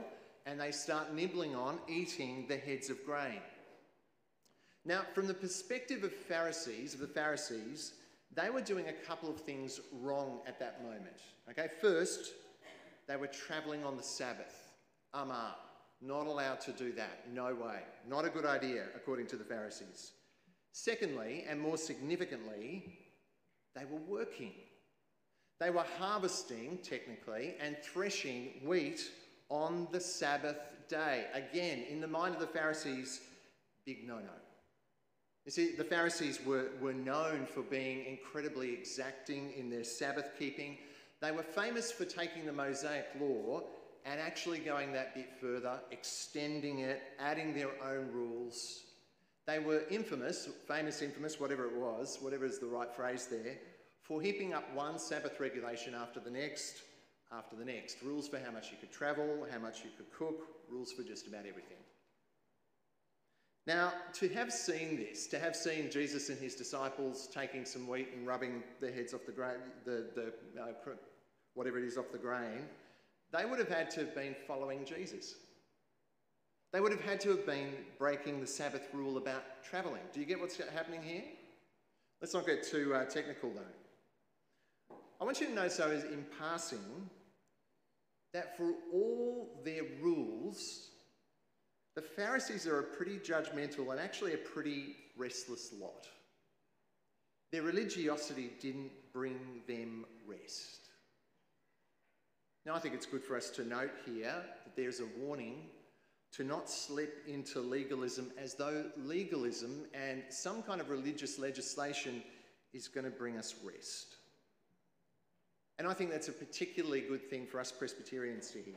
and 0.46 0.60
they 0.60 0.70
start 0.70 1.14
nibbling 1.14 1.54
on, 1.54 1.78
eating 1.88 2.46
the 2.48 2.56
heads 2.56 2.90
of 2.90 3.04
grain. 3.06 3.40
Now, 4.84 5.02
from 5.14 5.26
the 5.26 5.34
perspective 5.34 6.04
of 6.04 6.12
Pharisees, 6.12 6.92
of 6.92 7.00
the 7.00 7.06
Pharisees, 7.06 7.94
they 8.34 8.50
were 8.50 8.60
doing 8.60 8.88
a 8.88 9.06
couple 9.06 9.30
of 9.30 9.40
things 9.40 9.80
wrong 10.02 10.40
at 10.46 10.58
that 10.58 10.82
moment. 10.82 11.20
Okay, 11.48 11.68
first, 11.80 12.32
they 13.08 13.16
were 13.16 13.28
traveling 13.28 13.84
on 13.84 13.96
the 13.96 14.02
Sabbath. 14.02 14.74
Amar, 15.14 15.54
not 16.02 16.26
allowed 16.26 16.60
to 16.62 16.72
do 16.72 16.92
that. 16.92 17.32
No 17.32 17.54
way. 17.54 17.80
Not 18.06 18.26
a 18.26 18.28
good 18.28 18.44
idea, 18.44 18.84
according 18.94 19.26
to 19.28 19.36
the 19.36 19.44
Pharisees. 19.44 20.12
Secondly, 20.76 21.44
and 21.48 21.60
more 21.60 21.76
significantly, 21.76 22.98
they 23.76 23.84
were 23.84 24.00
working. 24.08 24.50
They 25.60 25.70
were 25.70 25.84
harvesting, 25.98 26.78
technically, 26.82 27.54
and 27.60 27.76
threshing 27.80 28.60
wheat 28.64 29.08
on 29.50 29.86
the 29.92 30.00
Sabbath 30.00 30.58
day. 30.88 31.26
Again, 31.32 31.84
in 31.88 32.00
the 32.00 32.08
mind 32.08 32.34
of 32.34 32.40
the 32.40 32.48
Pharisees, 32.48 33.20
big 33.86 34.04
no 34.04 34.16
no. 34.16 34.32
You 35.46 35.52
see, 35.52 35.76
the 35.76 35.84
Pharisees 35.84 36.40
were, 36.44 36.70
were 36.80 36.92
known 36.92 37.46
for 37.46 37.62
being 37.62 38.04
incredibly 38.06 38.72
exacting 38.72 39.52
in 39.56 39.70
their 39.70 39.84
Sabbath 39.84 40.32
keeping. 40.36 40.76
They 41.22 41.30
were 41.30 41.44
famous 41.44 41.92
for 41.92 42.04
taking 42.04 42.46
the 42.46 42.52
Mosaic 42.52 43.06
law 43.20 43.62
and 44.04 44.18
actually 44.18 44.58
going 44.58 44.92
that 44.94 45.14
bit 45.14 45.30
further, 45.40 45.78
extending 45.92 46.80
it, 46.80 47.00
adding 47.20 47.54
their 47.54 47.70
own 47.80 48.10
rules. 48.12 48.80
They 49.46 49.58
were 49.58 49.82
infamous, 49.90 50.48
famous, 50.66 51.02
infamous, 51.02 51.38
whatever 51.38 51.66
it 51.66 51.76
was, 51.76 52.18
whatever 52.20 52.46
is 52.46 52.58
the 52.58 52.66
right 52.66 52.90
phrase 52.94 53.26
there, 53.30 53.58
for 54.02 54.20
heaping 54.22 54.54
up 54.54 54.64
one 54.74 54.98
Sabbath 54.98 55.38
regulation 55.38 55.94
after 55.94 56.18
the 56.18 56.30
next, 56.30 56.82
after 57.30 57.54
the 57.54 57.64
next. 57.64 58.02
Rules 58.02 58.28
for 58.28 58.38
how 58.38 58.50
much 58.50 58.70
you 58.70 58.78
could 58.78 58.92
travel, 58.92 59.46
how 59.50 59.58
much 59.58 59.84
you 59.84 59.90
could 59.96 60.10
cook, 60.12 60.46
rules 60.70 60.92
for 60.92 61.02
just 61.02 61.26
about 61.26 61.46
everything. 61.46 61.78
Now, 63.66 63.92
to 64.14 64.28
have 64.28 64.52
seen 64.52 64.96
this, 64.96 65.26
to 65.28 65.38
have 65.38 65.56
seen 65.56 65.90
Jesus 65.90 66.28
and 66.28 66.38
his 66.38 66.54
disciples 66.54 67.28
taking 67.32 67.64
some 67.64 67.88
wheat 67.88 68.08
and 68.14 68.26
rubbing 68.26 68.62
their 68.80 68.92
heads 68.92 69.14
off 69.14 69.24
the 69.24 69.32
grain, 69.32 69.56
the, 69.86 70.06
the 70.14 70.62
uh, 70.62 70.66
whatever 71.54 71.78
it 71.78 71.84
is 71.84 71.96
off 71.96 72.12
the 72.12 72.18
grain, 72.18 72.66
they 73.32 73.46
would 73.46 73.58
have 73.58 73.68
had 73.68 73.90
to 73.92 74.00
have 74.00 74.14
been 74.14 74.36
following 74.46 74.84
Jesus. 74.84 75.34
They 76.74 76.80
would 76.80 76.90
have 76.90 77.04
had 77.04 77.20
to 77.20 77.28
have 77.28 77.46
been 77.46 77.72
breaking 78.00 78.40
the 78.40 78.48
Sabbath 78.48 78.88
rule 78.92 79.16
about 79.16 79.62
travelling. 79.62 80.00
Do 80.12 80.18
you 80.18 80.26
get 80.26 80.40
what's 80.40 80.56
happening 80.56 81.00
here? 81.04 81.22
Let's 82.20 82.34
not 82.34 82.46
get 82.46 82.64
too 82.64 82.92
uh, 82.92 83.04
technical 83.04 83.52
though. 83.52 84.96
I 85.20 85.24
want 85.24 85.40
you 85.40 85.46
to 85.46 85.54
know, 85.54 85.68
so 85.68 85.88
as 85.88 86.02
in 86.02 86.26
passing, 86.36 87.08
that 88.32 88.56
for 88.56 88.72
all 88.92 89.62
their 89.64 89.84
rules, 90.02 90.88
the 91.94 92.02
Pharisees 92.02 92.66
are 92.66 92.80
a 92.80 92.82
pretty 92.82 93.18
judgmental 93.18 93.92
and 93.92 94.00
actually 94.00 94.34
a 94.34 94.38
pretty 94.38 94.96
restless 95.16 95.72
lot. 95.80 96.08
Their 97.52 97.62
religiosity 97.62 98.50
didn't 98.60 98.90
bring 99.12 99.62
them 99.68 100.06
rest. 100.26 100.88
Now, 102.66 102.74
I 102.74 102.80
think 102.80 102.96
it's 102.96 103.06
good 103.06 103.22
for 103.22 103.36
us 103.36 103.50
to 103.50 103.64
note 103.64 103.92
here 104.04 104.34
that 104.64 104.74
there's 104.74 104.98
a 104.98 105.06
warning 105.20 105.68
to 106.36 106.42
not 106.42 106.68
slip 106.68 107.22
into 107.28 107.60
legalism 107.60 108.32
as 108.36 108.54
though 108.54 108.86
legalism 108.96 109.86
and 109.94 110.22
some 110.30 110.62
kind 110.62 110.80
of 110.80 110.90
religious 110.90 111.38
legislation 111.38 112.22
is 112.72 112.88
going 112.88 113.04
to 113.04 113.10
bring 113.10 113.36
us 113.36 113.54
rest. 113.64 114.16
And 115.78 115.86
I 115.86 115.94
think 115.94 116.10
that's 116.10 116.28
a 116.28 116.32
particularly 116.32 117.02
good 117.02 117.30
thing 117.30 117.46
for 117.46 117.60
us 117.60 117.70
Presbyterians 117.70 118.50
to 118.50 118.58
hear. 118.58 118.74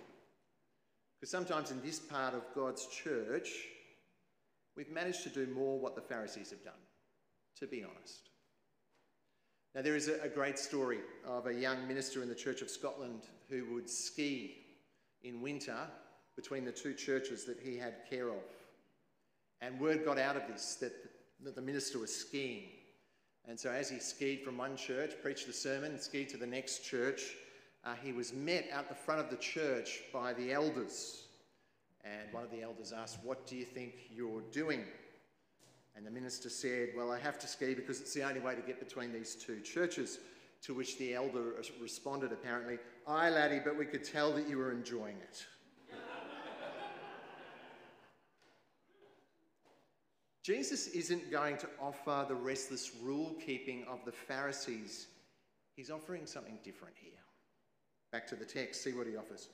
Because 1.19 1.31
sometimes 1.31 1.71
in 1.71 1.81
this 1.81 1.99
part 1.99 2.35
of 2.35 2.43
God's 2.53 2.85
church, 2.87 3.49
we've 4.75 4.91
managed 4.91 5.23
to 5.23 5.29
do 5.29 5.47
more 5.51 5.79
what 5.79 5.95
the 5.95 6.01
Pharisees 6.01 6.51
have 6.51 6.63
done, 6.63 6.73
to 7.59 7.65
be 7.65 7.83
honest. 7.83 8.29
Now, 9.73 9.81
there 9.81 9.95
is 9.95 10.07
a, 10.07 10.29
great 10.29 10.57
story 10.57 10.99
of 11.25 11.47
a 11.47 11.53
young 11.53 11.87
minister 11.87 12.21
in 12.23 12.29
the 12.29 12.35
Church 12.35 12.61
of 12.61 12.69
Scotland 12.69 13.23
who 13.49 13.65
would 13.73 13.89
ski 13.89 14.57
in 15.23 15.41
winter 15.41 15.87
between 16.37 16.63
the 16.63 16.71
two 16.71 16.93
churches 16.93 17.43
that 17.43 17.57
he 17.61 17.75
had 17.75 17.95
care 18.09 18.29
of. 18.29 18.45
And 19.59 19.77
word 19.79 20.05
got 20.05 20.17
out 20.17 20.37
of 20.37 20.43
this 20.47 20.75
that, 20.75 20.93
the 21.55 21.61
minister 21.61 21.99
was 21.99 22.15
skiing. 22.15 22.69
And 23.47 23.59
so, 23.59 23.69
as 23.69 23.89
he 23.89 23.99
skied 23.99 24.43
from 24.43 24.57
one 24.57 24.75
church, 24.75 25.11
preached 25.21 25.47
the 25.47 25.53
sermon, 25.53 25.99
skied 25.99 26.29
to 26.29 26.37
the 26.37 26.47
next 26.47 26.83
church, 26.83 27.35
uh, 27.85 27.93
he 28.03 28.11
was 28.11 28.33
met 28.33 28.65
out 28.73 28.89
the 28.89 28.95
front 28.95 29.21
of 29.21 29.29
the 29.29 29.37
church 29.37 30.01
by 30.11 30.33
the 30.33 30.51
elders. 30.51 31.23
And 32.03 32.31
one 32.31 32.43
of 32.43 32.51
the 32.51 32.61
elders 32.61 32.91
asked, 32.91 33.19
What 33.23 33.47
do 33.47 33.55
you 33.55 33.65
think 33.65 33.93
you're 34.11 34.41
doing? 34.51 34.83
And 35.95 36.05
the 36.05 36.11
minister 36.11 36.49
said, 36.49 36.89
Well, 36.95 37.11
I 37.11 37.19
have 37.19 37.39
to 37.39 37.47
ski 37.47 37.73
because 37.73 38.01
it's 38.01 38.13
the 38.13 38.23
only 38.23 38.39
way 38.39 38.55
to 38.55 38.61
get 38.61 38.79
between 38.79 39.11
these 39.11 39.35
two 39.35 39.59
churches. 39.61 40.19
To 40.63 40.73
which 40.73 40.97
the 40.97 41.13
elder 41.13 41.53
responded, 41.79 42.31
apparently, 42.31 42.79
Aye, 43.07 43.29
laddie, 43.29 43.61
but 43.63 43.77
we 43.77 43.85
could 43.85 44.03
tell 44.03 44.33
that 44.33 44.49
you 44.49 44.57
were 44.57 44.71
enjoying 44.71 45.17
it. 45.17 45.45
Jesus 50.47 50.87
isn't 50.87 51.29
going 51.29 51.57
to 51.57 51.67
offer 51.77 52.25
the 52.25 52.33
restless 52.33 52.91
rule 53.03 53.35
keeping 53.45 53.83
of 53.83 53.99
the 54.05 54.13
Pharisees, 54.13 55.07
he's 55.75 55.91
offering 55.91 56.25
something 56.25 56.57
different 56.63 56.93
here. 56.97 57.19
Back 58.13 58.25
to 58.27 58.37
the 58.37 58.45
text, 58.45 58.81
see 58.81 58.93
what 58.93 59.07
he 59.07 59.17
offers. 59.17 59.49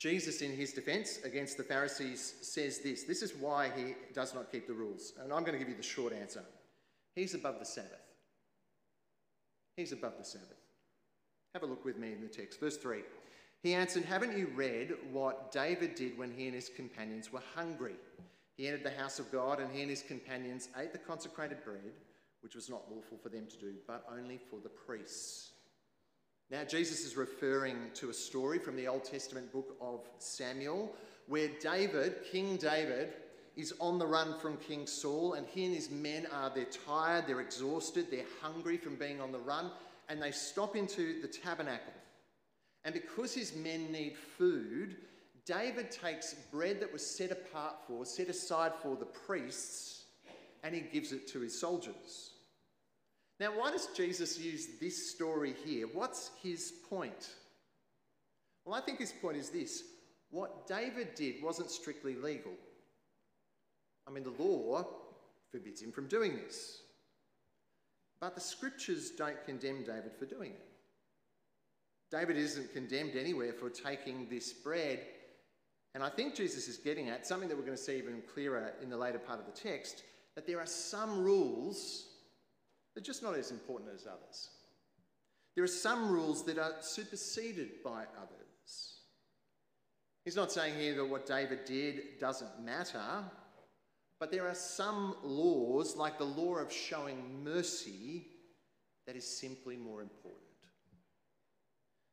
Jesus, 0.00 0.42
in 0.42 0.50
his 0.50 0.72
defense 0.72 1.20
against 1.22 1.56
the 1.56 1.62
Pharisees, 1.62 2.34
says 2.42 2.80
this 2.80 3.04
this 3.04 3.22
is 3.22 3.36
why 3.36 3.70
he 3.76 3.94
does 4.12 4.34
not 4.34 4.50
keep 4.50 4.66
the 4.66 4.72
rules. 4.72 5.12
And 5.22 5.32
I'm 5.32 5.44
going 5.44 5.52
to 5.52 5.60
give 5.60 5.68
you 5.68 5.76
the 5.76 5.82
short 5.84 6.12
answer. 6.12 6.42
He's 7.14 7.34
above 7.34 7.60
the 7.60 7.66
Sabbath. 7.66 8.02
He's 9.76 9.92
above 9.92 10.14
the 10.18 10.24
Sabbath. 10.24 10.58
Have 11.52 11.62
a 11.62 11.66
look 11.66 11.84
with 11.84 11.98
me 11.98 12.10
in 12.14 12.20
the 12.20 12.26
text. 12.26 12.58
Verse 12.58 12.78
3. 12.78 13.02
He 13.62 13.74
answered, 13.74 14.06
Haven't 14.06 14.36
you 14.36 14.50
read 14.56 14.94
what 15.12 15.52
David 15.52 15.94
did 15.94 16.18
when 16.18 16.32
he 16.32 16.46
and 16.46 16.54
his 16.56 16.68
companions 16.68 17.32
were 17.32 17.42
hungry? 17.54 17.94
He 18.56 18.68
entered 18.68 18.84
the 18.84 18.90
house 18.90 19.18
of 19.18 19.32
God, 19.32 19.60
and 19.60 19.72
he 19.72 19.80
and 19.80 19.90
his 19.90 20.02
companions 20.02 20.68
ate 20.78 20.92
the 20.92 20.98
consecrated 20.98 21.64
bread, 21.64 21.92
which 22.40 22.54
was 22.54 22.70
not 22.70 22.90
lawful 22.90 23.18
for 23.18 23.28
them 23.28 23.46
to 23.48 23.58
do, 23.58 23.74
but 23.86 24.04
only 24.12 24.38
for 24.38 24.60
the 24.60 24.68
priests. 24.68 25.52
Now, 26.50 26.62
Jesus 26.62 27.04
is 27.04 27.16
referring 27.16 27.90
to 27.94 28.10
a 28.10 28.14
story 28.14 28.58
from 28.58 28.76
the 28.76 28.86
Old 28.86 29.04
Testament 29.04 29.52
book 29.52 29.76
of 29.80 30.06
Samuel, 30.18 30.94
where 31.26 31.48
David, 31.60 32.16
King 32.30 32.56
David, 32.56 33.14
is 33.56 33.72
on 33.80 33.98
the 33.98 34.06
run 34.06 34.38
from 34.38 34.56
King 34.58 34.86
Saul, 34.86 35.34
and 35.34 35.46
he 35.46 35.64
and 35.64 35.74
his 35.74 35.90
men 35.90 36.26
are 36.32 36.50
they're 36.50 36.64
tired, 36.64 37.26
they're 37.26 37.40
exhausted, 37.40 38.06
they're 38.10 38.24
hungry 38.40 38.76
from 38.76 38.96
being 38.96 39.20
on 39.20 39.32
the 39.32 39.38
run, 39.38 39.70
and 40.08 40.20
they 40.20 40.32
stop 40.32 40.76
into 40.76 41.20
the 41.22 41.28
tabernacle. 41.28 41.92
And 42.84 42.92
because 42.92 43.32
his 43.32 43.54
men 43.54 43.90
need 43.90 44.16
food, 44.16 44.96
David 45.46 45.90
takes 45.90 46.34
bread 46.50 46.80
that 46.80 46.92
was 46.92 47.04
set 47.04 47.30
apart 47.30 47.74
for, 47.86 48.04
set 48.06 48.28
aside 48.28 48.72
for 48.82 48.96
the 48.96 49.04
priests, 49.04 50.04
and 50.62 50.74
he 50.74 50.80
gives 50.80 51.12
it 51.12 51.28
to 51.28 51.40
his 51.40 51.58
soldiers. 51.58 52.30
Now, 53.40 53.50
why 53.58 53.70
does 53.70 53.88
Jesus 53.96 54.38
use 54.38 54.78
this 54.80 55.10
story 55.10 55.54
here? 55.64 55.86
What's 55.92 56.30
his 56.42 56.72
point? 56.88 57.34
Well, 58.64 58.74
I 58.74 58.80
think 58.80 59.00
his 59.00 59.12
point 59.12 59.36
is 59.36 59.50
this 59.50 59.82
what 60.30 60.66
David 60.66 61.14
did 61.14 61.42
wasn't 61.42 61.70
strictly 61.70 62.16
legal. 62.16 62.52
I 64.06 64.10
mean, 64.10 64.24
the 64.24 64.42
law 64.42 64.84
forbids 65.50 65.80
him 65.80 65.92
from 65.92 66.08
doing 66.08 66.36
this. 66.36 66.80
But 68.20 68.34
the 68.34 68.40
scriptures 68.40 69.10
don't 69.10 69.44
condemn 69.44 69.84
David 69.84 70.12
for 70.18 70.26
doing 70.26 70.50
it. 70.52 70.66
David 72.10 72.36
isn't 72.36 72.72
condemned 72.72 73.16
anywhere 73.16 73.52
for 73.52 73.70
taking 73.70 74.28
this 74.28 74.52
bread. 74.52 75.00
And 75.94 76.02
I 76.02 76.08
think 76.08 76.34
Jesus 76.34 76.66
is 76.66 76.76
getting 76.76 77.08
at 77.08 77.26
something 77.26 77.48
that 77.48 77.56
we're 77.56 77.64
going 77.64 77.76
to 77.76 77.82
see 77.82 77.96
even 77.96 78.22
clearer 78.32 78.72
in 78.82 78.90
the 78.90 78.96
later 78.96 79.18
part 79.18 79.38
of 79.38 79.46
the 79.46 79.52
text 79.52 80.02
that 80.34 80.46
there 80.46 80.58
are 80.58 80.66
some 80.66 81.22
rules 81.22 82.08
that 82.94 83.02
are 83.02 83.04
just 83.04 83.22
not 83.22 83.36
as 83.36 83.52
important 83.52 83.90
as 83.94 84.06
others. 84.06 84.50
There 85.54 85.62
are 85.62 85.68
some 85.68 86.10
rules 86.10 86.44
that 86.46 86.58
are 86.58 86.74
superseded 86.80 87.82
by 87.84 88.04
others. 88.16 88.98
He's 90.24 90.36
not 90.36 90.50
saying 90.50 90.74
here 90.74 90.96
that 90.96 91.04
what 91.04 91.26
David 91.26 91.64
did 91.64 92.18
doesn't 92.18 92.64
matter, 92.64 93.22
but 94.18 94.32
there 94.32 94.48
are 94.48 94.54
some 94.54 95.14
laws, 95.22 95.96
like 95.96 96.18
the 96.18 96.24
law 96.24 96.56
of 96.56 96.72
showing 96.72 97.44
mercy, 97.44 98.26
that 99.06 99.16
is 99.16 99.38
simply 99.38 99.76
more 99.76 100.00
important. 100.00 100.40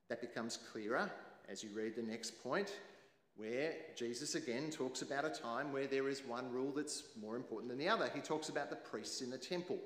That 0.09 0.21
becomes 0.21 0.59
clearer 0.71 1.09
as 1.49 1.63
you 1.63 1.69
read 1.73 1.95
the 1.95 2.01
next 2.03 2.43
point, 2.43 2.75
where 3.41 3.73
Jesus 3.95 4.35
again 4.35 4.69
talks 4.69 5.01
about 5.01 5.25
a 5.25 5.29
time 5.29 5.73
where 5.73 5.87
there 5.87 6.07
is 6.07 6.21
one 6.23 6.51
rule 6.51 6.71
that's 6.75 7.03
more 7.19 7.35
important 7.35 7.69
than 7.69 7.79
the 7.79 7.87
other. 7.87 8.07
He 8.13 8.21
talks 8.21 8.49
about 8.49 8.69
the 8.69 8.75
priests 8.75 9.21
in 9.21 9.31
the 9.31 9.37
temple. 9.37 9.79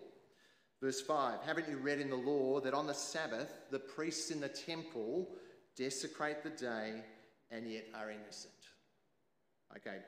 Verse 0.82 1.00
5 1.00 1.40
Haven't 1.46 1.70
you 1.70 1.78
read 1.78 2.02
in 2.02 2.10
the 2.10 2.18
law 2.18 2.60
that 2.60 2.74
on 2.74 2.86
the 2.86 2.94
Sabbath 2.94 3.50
the 3.72 3.80
priests 3.80 4.30
in 4.30 4.42
the 4.42 4.50
temple 4.50 5.30
desecrate 5.78 6.44
the 6.44 6.50
day 6.50 7.02
and 7.50 7.72
yet 7.72 7.86
are 7.96 8.12
innocent? 8.12 8.52
Okay, 9.78 10.00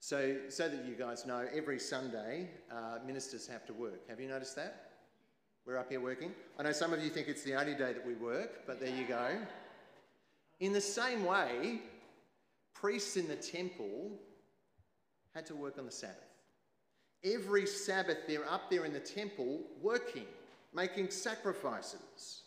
so, 0.00 0.36
so 0.48 0.68
that 0.70 0.86
you 0.86 0.94
guys 0.94 1.26
know, 1.26 1.46
every 1.54 1.78
Sunday 1.78 2.48
uh, 2.72 3.00
ministers 3.06 3.46
have 3.46 3.66
to 3.66 3.74
work. 3.74 4.08
Have 4.08 4.18
you 4.18 4.28
noticed 4.28 4.56
that? 4.56 4.92
We're 5.66 5.76
up 5.76 5.90
here 5.90 6.00
working. 6.00 6.32
I 6.58 6.62
know 6.62 6.72
some 6.72 6.94
of 6.94 7.02
you 7.04 7.10
think 7.10 7.28
it's 7.28 7.42
the 7.42 7.54
only 7.54 7.74
day 7.74 7.92
that 7.92 8.06
we 8.06 8.14
work, 8.14 8.66
but 8.66 8.80
there 8.80 8.94
you 8.94 9.06
go. 9.06 9.36
In 10.60 10.72
the 10.72 10.80
same 10.80 11.26
way, 11.26 11.80
priests 12.74 13.16
in 13.16 13.28
the 13.28 13.36
temple 13.36 14.18
had 15.34 15.46
to 15.46 15.54
work 15.54 15.78
on 15.78 15.86
the 15.86 15.92
Sabbath. 15.92 16.18
Every 17.24 17.66
Sabbath, 17.66 18.18
they're 18.28 18.48
up 18.50 18.70
there 18.70 18.84
in 18.84 18.92
the 18.92 19.00
temple 19.00 19.60
working, 19.80 20.26
making 20.74 21.10
sacrifices. 21.10 22.42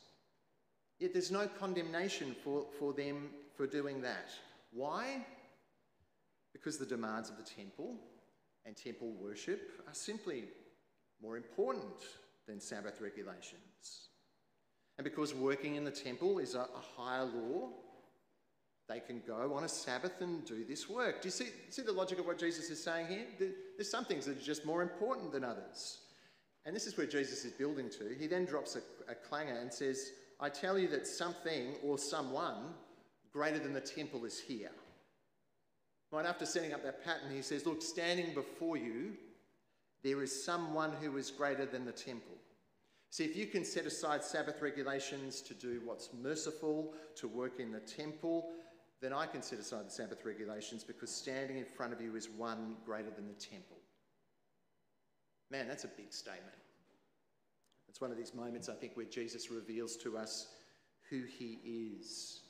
Yet 0.99 1.13
there's 1.13 1.31
no 1.31 1.47
condemnation 1.47 2.35
for, 2.43 2.65
for 2.79 2.93
them 2.93 3.29
for 3.55 3.67
doing 3.67 4.01
that. 4.01 4.29
Why? 4.71 5.25
Because 6.53 6.77
the 6.77 6.85
demands 6.85 7.29
of 7.29 7.37
the 7.37 7.43
temple 7.43 7.95
and 8.65 8.75
temple 8.75 9.11
worship 9.19 9.71
are 9.87 9.93
simply 9.93 10.45
more 11.21 11.37
important 11.37 12.03
than 12.47 12.59
Sabbath 12.59 13.01
regulations. 13.01 14.09
And 14.97 15.03
because 15.03 15.33
working 15.33 15.75
in 15.75 15.83
the 15.83 15.91
temple 15.91 16.39
is 16.39 16.55
a, 16.55 16.61
a 16.61 16.81
higher 16.95 17.25
law, 17.25 17.69
they 18.87 18.99
can 18.99 19.21
go 19.27 19.53
on 19.53 19.63
a 19.65 19.69
Sabbath 19.69 20.21
and 20.21 20.45
do 20.45 20.63
this 20.63 20.89
work. 20.89 21.21
Do 21.21 21.27
you 21.27 21.31
see, 21.31 21.47
see 21.69 21.81
the 21.81 21.91
logic 21.91 22.19
of 22.19 22.25
what 22.25 22.39
Jesus 22.39 22.69
is 22.69 22.81
saying 22.81 23.07
here? 23.07 23.25
There's 23.75 23.91
some 23.91 24.05
things 24.05 24.25
that 24.25 24.37
are 24.37 24.41
just 24.41 24.65
more 24.65 24.81
important 24.81 25.31
than 25.31 25.43
others. 25.43 25.99
And 26.65 26.75
this 26.75 26.87
is 26.87 26.97
where 26.97 27.07
Jesus 27.07 27.43
is 27.43 27.51
building 27.51 27.89
to. 27.91 28.15
He 28.17 28.27
then 28.27 28.45
drops 28.45 28.75
a, 28.75 29.11
a 29.11 29.15
clanger 29.15 29.57
and 29.57 29.73
says, 29.73 30.11
I 30.39 30.49
tell 30.49 30.77
you 30.77 30.87
that 30.89 31.05
something 31.07 31.75
or 31.83 31.97
someone 31.97 32.73
greater 33.33 33.59
than 33.59 33.73
the 33.73 33.81
temple 33.81 34.25
is 34.25 34.39
here. 34.39 34.71
Right 36.11 36.25
after 36.25 36.45
setting 36.45 36.73
up 36.73 36.83
that 36.83 37.03
pattern, 37.03 37.35
he 37.35 37.41
says, 37.41 37.65
Look, 37.65 37.81
standing 37.81 38.33
before 38.33 38.77
you, 38.77 39.13
there 40.03 40.23
is 40.23 40.45
someone 40.45 40.93
who 41.01 41.17
is 41.17 41.29
greater 41.29 41.65
than 41.65 41.85
the 41.85 41.91
temple. 41.91 42.35
See, 43.09 43.25
if 43.25 43.35
you 43.35 43.47
can 43.47 43.65
set 43.65 43.85
aside 43.85 44.23
Sabbath 44.23 44.61
regulations 44.61 45.41
to 45.41 45.53
do 45.53 45.81
what's 45.83 46.09
merciful, 46.13 46.93
to 47.15 47.27
work 47.27 47.59
in 47.59 47.71
the 47.71 47.79
temple, 47.79 48.49
then 49.01 49.13
I 49.13 49.27
can 49.27 49.41
set 49.41 49.59
aside 49.59 49.85
the 49.85 49.91
Sabbath 49.91 50.25
regulations 50.25 50.83
because 50.83 51.11
standing 51.11 51.57
in 51.57 51.65
front 51.65 51.93
of 51.93 52.01
you 52.01 52.15
is 52.15 52.29
one 52.29 52.75
greater 52.85 53.11
than 53.11 53.27
the 53.27 53.33
temple. 53.33 53.77
Man, 55.51 55.67
that's 55.67 55.83
a 55.83 55.89
big 55.89 56.11
statement. 56.11 56.55
It's 57.87 58.01
one 58.01 58.11
of 58.11 58.17
these 58.17 58.33
moments, 58.33 58.69
I 58.69 58.73
think, 58.73 58.97
where 58.97 59.05
Jesus 59.05 59.49
reveals 59.49 59.95
to 59.97 60.17
us 60.17 60.47
who 61.09 61.23
he 61.23 61.59
is. 61.99 62.41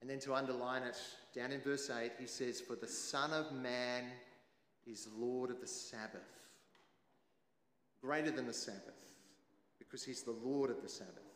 And 0.00 0.10
then 0.10 0.18
to 0.20 0.34
underline 0.34 0.82
it, 0.82 0.98
down 1.34 1.52
in 1.52 1.60
verse 1.60 1.88
8, 1.88 2.12
he 2.18 2.26
says, 2.26 2.60
For 2.60 2.74
the 2.74 2.88
Son 2.88 3.32
of 3.32 3.52
Man 3.52 4.04
is 4.86 5.06
Lord 5.16 5.50
of 5.50 5.60
the 5.60 5.66
Sabbath. 5.66 6.20
Greater 8.02 8.32
than 8.32 8.48
the 8.48 8.52
Sabbath, 8.52 9.06
because 9.78 10.02
he's 10.02 10.22
the 10.22 10.36
Lord 10.44 10.70
of 10.70 10.82
the 10.82 10.88
Sabbath. 10.88 11.31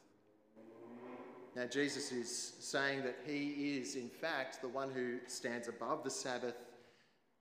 Now, 1.57 1.65
Jesus 1.65 2.13
is 2.13 2.53
saying 2.61 3.03
that 3.05 3.17
he 3.25 3.79
is, 3.79 3.97
in 3.97 4.11
fact, 4.11 4.61
the 4.61 4.69
one 4.69 4.91
who 4.91 5.21
stands 5.27 5.69
above 5.69 6.05
the 6.05 6.11
Sabbath, 6.11 6.55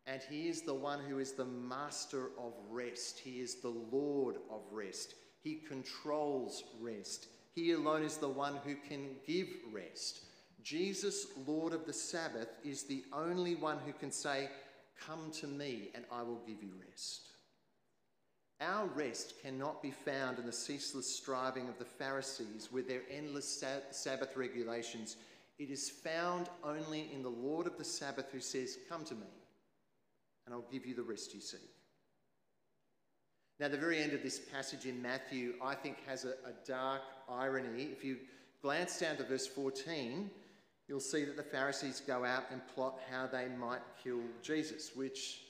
and 0.07 0.21
he 0.29 0.47
is 0.47 0.61
the 0.61 0.73
one 0.73 1.01
who 1.01 1.19
is 1.19 1.33
the 1.33 1.43
master 1.43 2.29
of 2.39 2.53
rest. 2.69 3.19
He 3.19 3.41
is 3.41 3.55
the 3.55 3.75
Lord 3.91 4.37
of 4.49 4.61
rest. 4.71 5.15
He 5.43 5.55
controls 5.55 6.63
rest. 6.79 7.27
He 7.55 7.73
alone 7.73 8.03
is 8.03 8.15
the 8.15 8.29
one 8.29 8.55
who 8.63 8.75
can 8.87 9.17
give 9.27 9.49
rest. 9.73 10.21
Jesus, 10.63 11.27
Lord 11.45 11.73
of 11.73 11.85
the 11.85 11.91
Sabbath, 11.91 12.47
is 12.63 12.83
the 12.83 13.03
only 13.11 13.55
one 13.55 13.79
who 13.85 13.91
can 13.91 14.13
say, 14.13 14.49
Come 15.05 15.29
to 15.41 15.47
me 15.47 15.89
and 15.93 16.05
I 16.09 16.21
will 16.21 16.41
give 16.47 16.63
you 16.63 16.71
rest. 16.89 17.34
Our 18.61 18.85
rest 18.87 19.33
cannot 19.41 19.81
be 19.81 19.91
found 19.91 20.39
in 20.39 20.45
the 20.45 20.53
ceaseless 20.53 21.13
striving 21.13 21.67
of 21.67 21.77
the 21.77 21.85
Pharisees 21.85 22.69
with 22.71 22.87
their 22.87 23.01
endless 23.11 23.63
Sabbath 23.91 24.37
regulations. 24.37 25.17
It 25.59 25.69
is 25.69 25.89
found 25.89 26.49
only 26.63 27.09
in 27.13 27.21
the 27.21 27.29
Lord 27.29 27.67
of 27.67 27.77
the 27.77 27.83
Sabbath 27.83 28.27
who 28.31 28.39
says, 28.39 28.77
Come 28.89 29.03
to 29.05 29.13
me, 29.13 29.27
and 30.45 30.55
I'll 30.55 30.71
give 30.71 30.85
you 30.85 30.95
the 30.95 31.03
rest 31.03 31.33
you 31.33 31.41
seek. 31.41 31.59
Now, 33.59 33.69
the 33.69 33.77
very 33.77 34.01
end 34.01 34.13
of 34.13 34.21
this 34.21 34.39
passage 34.39 34.85
in 34.85 35.01
Matthew, 35.01 35.53
I 35.63 35.75
think, 35.75 35.97
has 36.07 36.25
a, 36.25 36.31
a 36.47 36.53
dark 36.67 37.01
irony. 37.29 37.83
If 37.83 38.03
you 38.03 38.17
glance 38.61 38.99
down 38.99 39.15
to 39.17 39.23
verse 39.23 39.47
14, 39.47 40.29
you'll 40.87 40.99
see 40.99 41.23
that 41.23 41.37
the 41.37 41.43
Pharisees 41.43 42.01
go 42.05 42.25
out 42.25 42.43
and 42.51 42.61
plot 42.73 42.99
how 43.09 43.27
they 43.27 43.47
might 43.57 43.79
kill 44.03 44.19
Jesus, 44.41 44.91
which 44.93 45.41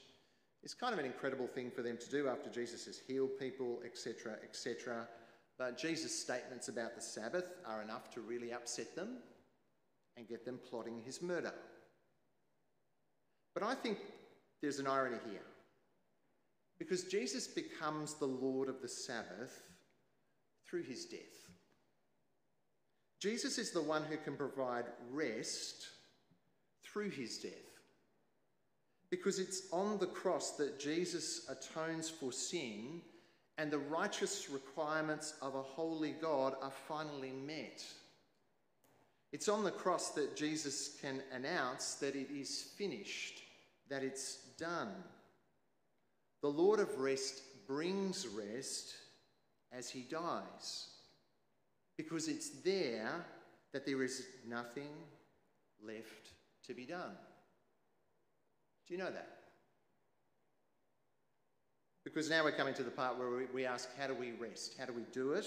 it's 0.66 0.74
kind 0.74 0.92
of 0.92 0.98
an 0.98 1.06
incredible 1.06 1.46
thing 1.46 1.70
for 1.70 1.82
them 1.82 1.96
to 1.96 2.10
do 2.10 2.26
after 2.26 2.50
Jesus 2.50 2.86
has 2.86 2.98
healed 2.98 3.38
people, 3.38 3.78
etc., 3.84 4.32
etc. 4.42 5.06
But 5.56 5.78
Jesus' 5.78 6.20
statements 6.20 6.66
about 6.66 6.96
the 6.96 7.00
Sabbath 7.00 7.52
are 7.64 7.82
enough 7.82 8.10
to 8.14 8.20
really 8.20 8.52
upset 8.52 8.96
them 8.96 9.18
and 10.16 10.26
get 10.26 10.44
them 10.44 10.58
plotting 10.68 11.00
his 11.04 11.22
murder. 11.22 11.54
But 13.54 13.62
I 13.62 13.76
think 13.76 13.98
there's 14.60 14.80
an 14.80 14.88
irony 14.88 15.18
here. 15.30 15.46
Because 16.80 17.04
Jesus 17.04 17.46
becomes 17.46 18.14
the 18.14 18.26
Lord 18.26 18.68
of 18.68 18.82
the 18.82 18.88
Sabbath 18.88 19.62
through 20.68 20.82
his 20.82 21.04
death. 21.04 21.20
Jesus 23.20 23.56
is 23.56 23.70
the 23.70 23.82
one 23.82 24.02
who 24.02 24.16
can 24.16 24.34
provide 24.34 24.86
rest 25.12 25.86
through 26.82 27.10
his 27.10 27.38
death 27.38 27.65
because 29.10 29.38
it's 29.38 29.62
on 29.72 29.98
the 29.98 30.06
cross 30.06 30.52
that 30.52 30.80
Jesus 30.80 31.48
atones 31.48 32.10
for 32.10 32.32
sin 32.32 33.00
and 33.58 33.70
the 33.70 33.78
righteous 33.78 34.50
requirements 34.50 35.34
of 35.40 35.54
a 35.54 35.62
holy 35.62 36.12
God 36.12 36.54
are 36.60 36.72
finally 36.88 37.32
met. 37.32 37.84
It's 39.32 39.48
on 39.48 39.64
the 39.64 39.70
cross 39.70 40.10
that 40.10 40.36
Jesus 40.36 40.96
can 41.00 41.22
announce 41.32 41.94
that 41.94 42.16
it 42.16 42.30
is 42.30 42.70
finished, 42.76 43.42
that 43.88 44.02
it's 44.02 44.36
done. 44.58 44.92
The 46.42 46.48
Lord 46.48 46.80
of 46.80 46.98
rest 46.98 47.42
brings 47.66 48.26
rest 48.28 48.94
as 49.72 49.90
he 49.90 50.02
dies, 50.02 50.88
because 51.96 52.28
it's 52.28 52.50
there 52.60 53.24
that 53.72 53.84
there 53.84 54.02
is 54.02 54.26
nothing 54.46 54.90
left 55.82 56.30
to 56.66 56.74
be 56.74 56.86
done. 56.86 57.16
Do 58.86 58.94
you 58.94 58.98
know 58.98 59.10
that? 59.10 59.28
Because 62.04 62.30
now 62.30 62.44
we're 62.44 62.52
coming 62.52 62.74
to 62.74 62.84
the 62.84 62.90
part 62.90 63.18
where 63.18 63.46
we 63.52 63.66
ask, 63.66 63.88
how 63.98 64.06
do 64.06 64.14
we 64.14 64.32
rest? 64.32 64.76
How 64.78 64.84
do 64.86 64.92
we 64.92 65.02
do 65.12 65.32
it? 65.32 65.46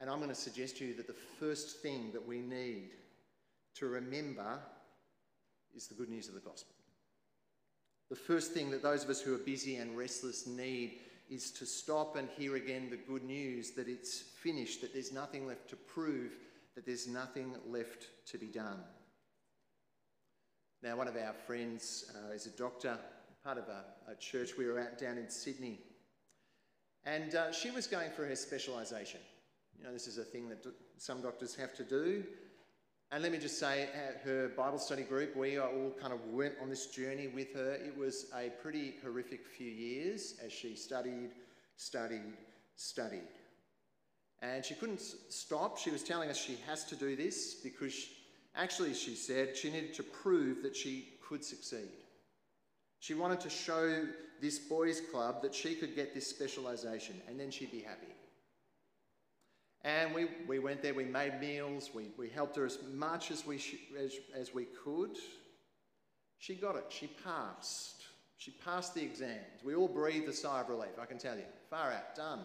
And 0.00 0.08
I'm 0.08 0.16
going 0.16 0.30
to 0.30 0.34
suggest 0.34 0.78
to 0.78 0.86
you 0.86 0.94
that 0.94 1.06
the 1.06 1.12
first 1.12 1.82
thing 1.82 2.10
that 2.12 2.26
we 2.26 2.40
need 2.40 2.90
to 3.76 3.86
remember 3.86 4.58
is 5.76 5.86
the 5.86 5.94
good 5.94 6.08
news 6.08 6.28
of 6.28 6.34
the 6.34 6.40
gospel. 6.40 6.74
The 8.08 8.16
first 8.16 8.52
thing 8.52 8.70
that 8.70 8.82
those 8.82 9.04
of 9.04 9.10
us 9.10 9.20
who 9.20 9.34
are 9.34 9.38
busy 9.38 9.76
and 9.76 9.96
restless 9.96 10.46
need 10.46 10.98
is 11.30 11.50
to 11.52 11.66
stop 11.66 12.16
and 12.16 12.28
hear 12.36 12.56
again 12.56 12.88
the 12.90 12.96
good 12.96 13.22
news 13.22 13.70
that 13.72 13.88
it's 13.88 14.20
finished, 14.20 14.80
that 14.80 14.92
there's 14.92 15.12
nothing 15.12 15.46
left 15.46 15.68
to 15.70 15.76
prove, 15.76 16.32
that 16.74 16.84
there's 16.84 17.06
nothing 17.06 17.54
left 17.66 18.08
to 18.26 18.38
be 18.38 18.46
done. 18.46 18.80
Now, 20.82 20.96
one 20.96 21.06
of 21.06 21.16
our 21.16 21.32
friends 21.46 22.10
uh, 22.12 22.32
is 22.32 22.46
a 22.46 22.50
doctor, 22.50 22.98
part 23.44 23.56
of 23.56 23.68
a, 23.68 24.10
a, 24.10 24.16
church 24.16 24.56
we 24.58 24.66
were 24.66 24.80
at 24.80 24.98
down 24.98 25.16
in 25.16 25.30
Sydney. 25.30 25.78
And 27.04 27.36
uh, 27.36 27.52
she 27.52 27.70
was 27.70 27.86
going 27.86 28.10
for 28.10 28.26
her 28.26 28.34
specialisation. 28.34 29.20
You 29.78 29.84
know, 29.84 29.92
this 29.92 30.08
is 30.08 30.18
a 30.18 30.24
thing 30.24 30.48
that 30.48 30.66
some 30.98 31.22
doctors 31.22 31.54
have 31.54 31.72
to 31.76 31.84
do. 31.84 32.24
And 33.12 33.22
let 33.22 33.30
me 33.30 33.38
just 33.38 33.60
say, 33.60 33.90
at 33.94 34.22
her 34.24 34.48
Bible 34.56 34.78
study 34.78 35.02
group, 35.04 35.36
we 35.36 35.56
all 35.56 35.92
kind 36.00 36.12
of 36.12 36.24
went 36.32 36.54
on 36.60 36.68
this 36.68 36.88
journey 36.88 37.28
with 37.28 37.54
her. 37.54 37.74
It 37.74 37.96
was 37.96 38.26
a 38.36 38.50
pretty 38.60 38.94
horrific 39.04 39.46
few 39.46 39.70
years 39.70 40.34
as 40.44 40.52
she 40.52 40.74
studied, 40.74 41.30
studied, 41.76 42.32
studied. 42.74 43.28
And 44.40 44.64
she 44.64 44.74
couldn't 44.74 45.00
stop. 45.00 45.78
She 45.78 45.90
was 45.90 46.02
telling 46.02 46.28
us 46.28 46.36
she 46.36 46.58
has 46.66 46.84
to 46.86 46.96
do 46.96 47.14
this 47.14 47.54
because 47.62 47.94
Actually, 48.54 48.94
she 48.94 49.14
said 49.14 49.56
she 49.56 49.70
needed 49.70 49.94
to 49.94 50.02
prove 50.02 50.62
that 50.62 50.76
she 50.76 51.14
could 51.26 51.44
succeed. 51.44 51.88
She 53.00 53.14
wanted 53.14 53.40
to 53.40 53.50
show 53.50 54.06
this 54.40 54.58
boys' 54.58 55.00
club 55.10 55.42
that 55.42 55.54
she 55.54 55.74
could 55.74 55.94
get 55.94 56.14
this 56.14 56.26
specialisation 56.26 57.20
and 57.28 57.38
then 57.38 57.50
she'd 57.50 57.72
be 57.72 57.80
happy. 57.80 58.14
And 59.84 60.14
we, 60.14 60.26
we 60.46 60.58
went 60.58 60.82
there, 60.82 60.94
we 60.94 61.04
made 61.04 61.40
meals, 61.40 61.90
we, 61.92 62.10
we 62.16 62.28
helped 62.28 62.56
her 62.56 62.64
as 62.64 62.78
much 62.92 63.30
as 63.30 63.44
we, 63.44 63.56
as, 63.98 64.14
as 64.34 64.54
we 64.54 64.66
could. 64.84 65.16
She 66.38 66.54
got 66.54 66.76
it, 66.76 66.84
she 66.88 67.08
passed. 67.24 68.04
She 68.36 68.50
passed 68.50 68.94
the 68.94 69.02
exams. 69.02 69.62
We 69.64 69.74
all 69.74 69.88
breathed 69.88 70.28
a 70.28 70.32
sigh 70.32 70.60
of 70.60 70.68
relief, 70.68 70.98
I 71.00 71.06
can 71.06 71.18
tell 71.18 71.36
you. 71.36 71.44
Far 71.70 71.92
out, 71.92 72.14
done. 72.14 72.40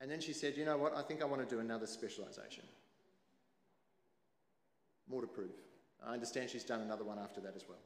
And 0.00 0.10
then 0.10 0.20
she 0.20 0.32
said, 0.32 0.56
You 0.56 0.64
know 0.64 0.76
what? 0.76 0.96
I 0.96 1.02
think 1.02 1.22
I 1.22 1.26
want 1.26 1.48
to 1.48 1.54
do 1.54 1.60
another 1.60 1.86
specialisation. 1.86 2.64
More 5.12 5.20
to 5.20 5.26
prove. 5.26 5.50
I 6.04 6.14
understand 6.14 6.48
she's 6.48 6.64
done 6.64 6.80
another 6.80 7.04
one 7.04 7.18
after 7.18 7.40
that 7.42 7.54
as 7.54 7.64
well. 7.68 7.78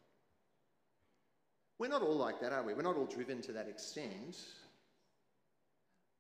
We're 1.78 1.90
not 1.90 2.02
all 2.02 2.16
like 2.16 2.40
that, 2.40 2.52
are 2.52 2.62
we? 2.62 2.72
We're 2.72 2.82
not 2.82 2.96
all 2.96 3.04
driven 3.04 3.42
to 3.42 3.52
that 3.52 3.68
extent. 3.68 4.38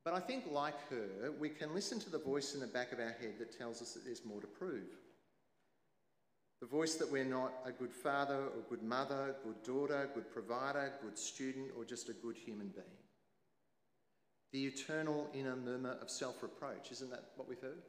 But 0.04 0.14
I 0.14 0.20
think, 0.20 0.44
like 0.50 0.74
her, 0.90 1.30
we 1.38 1.48
can 1.48 1.72
listen 1.74 2.00
to 2.00 2.10
the 2.10 2.18
voice 2.18 2.54
in 2.54 2.60
the 2.60 2.66
back 2.66 2.92
of 2.92 2.98
our 2.98 3.14
head 3.20 3.34
that 3.38 3.56
tells 3.56 3.80
us 3.80 3.92
that 3.92 4.04
there's 4.04 4.24
more 4.24 4.40
to 4.40 4.46
prove. 4.48 4.88
The 6.60 6.66
voice 6.66 6.94
that 6.96 7.10
we're 7.10 7.24
not 7.24 7.52
a 7.64 7.70
good 7.70 7.92
father 7.92 8.46
or 8.46 8.62
good 8.68 8.82
mother, 8.82 9.36
good 9.44 9.62
daughter, 9.62 10.10
good 10.12 10.30
provider, 10.32 10.92
good 11.02 11.16
student, 11.16 11.70
or 11.76 11.84
just 11.84 12.08
a 12.08 12.14
good 12.14 12.36
human 12.36 12.68
being. 12.68 12.86
The 14.52 14.64
eternal 14.66 15.28
inner 15.34 15.54
murmur 15.54 15.98
of 16.02 16.10
self 16.10 16.42
reproach. 16.42 16.90
Isn't 16.90 17.10
that 17.10 17.26
what 17.36 17.48
we've 17.48 17.60
heard? 17.60 17.82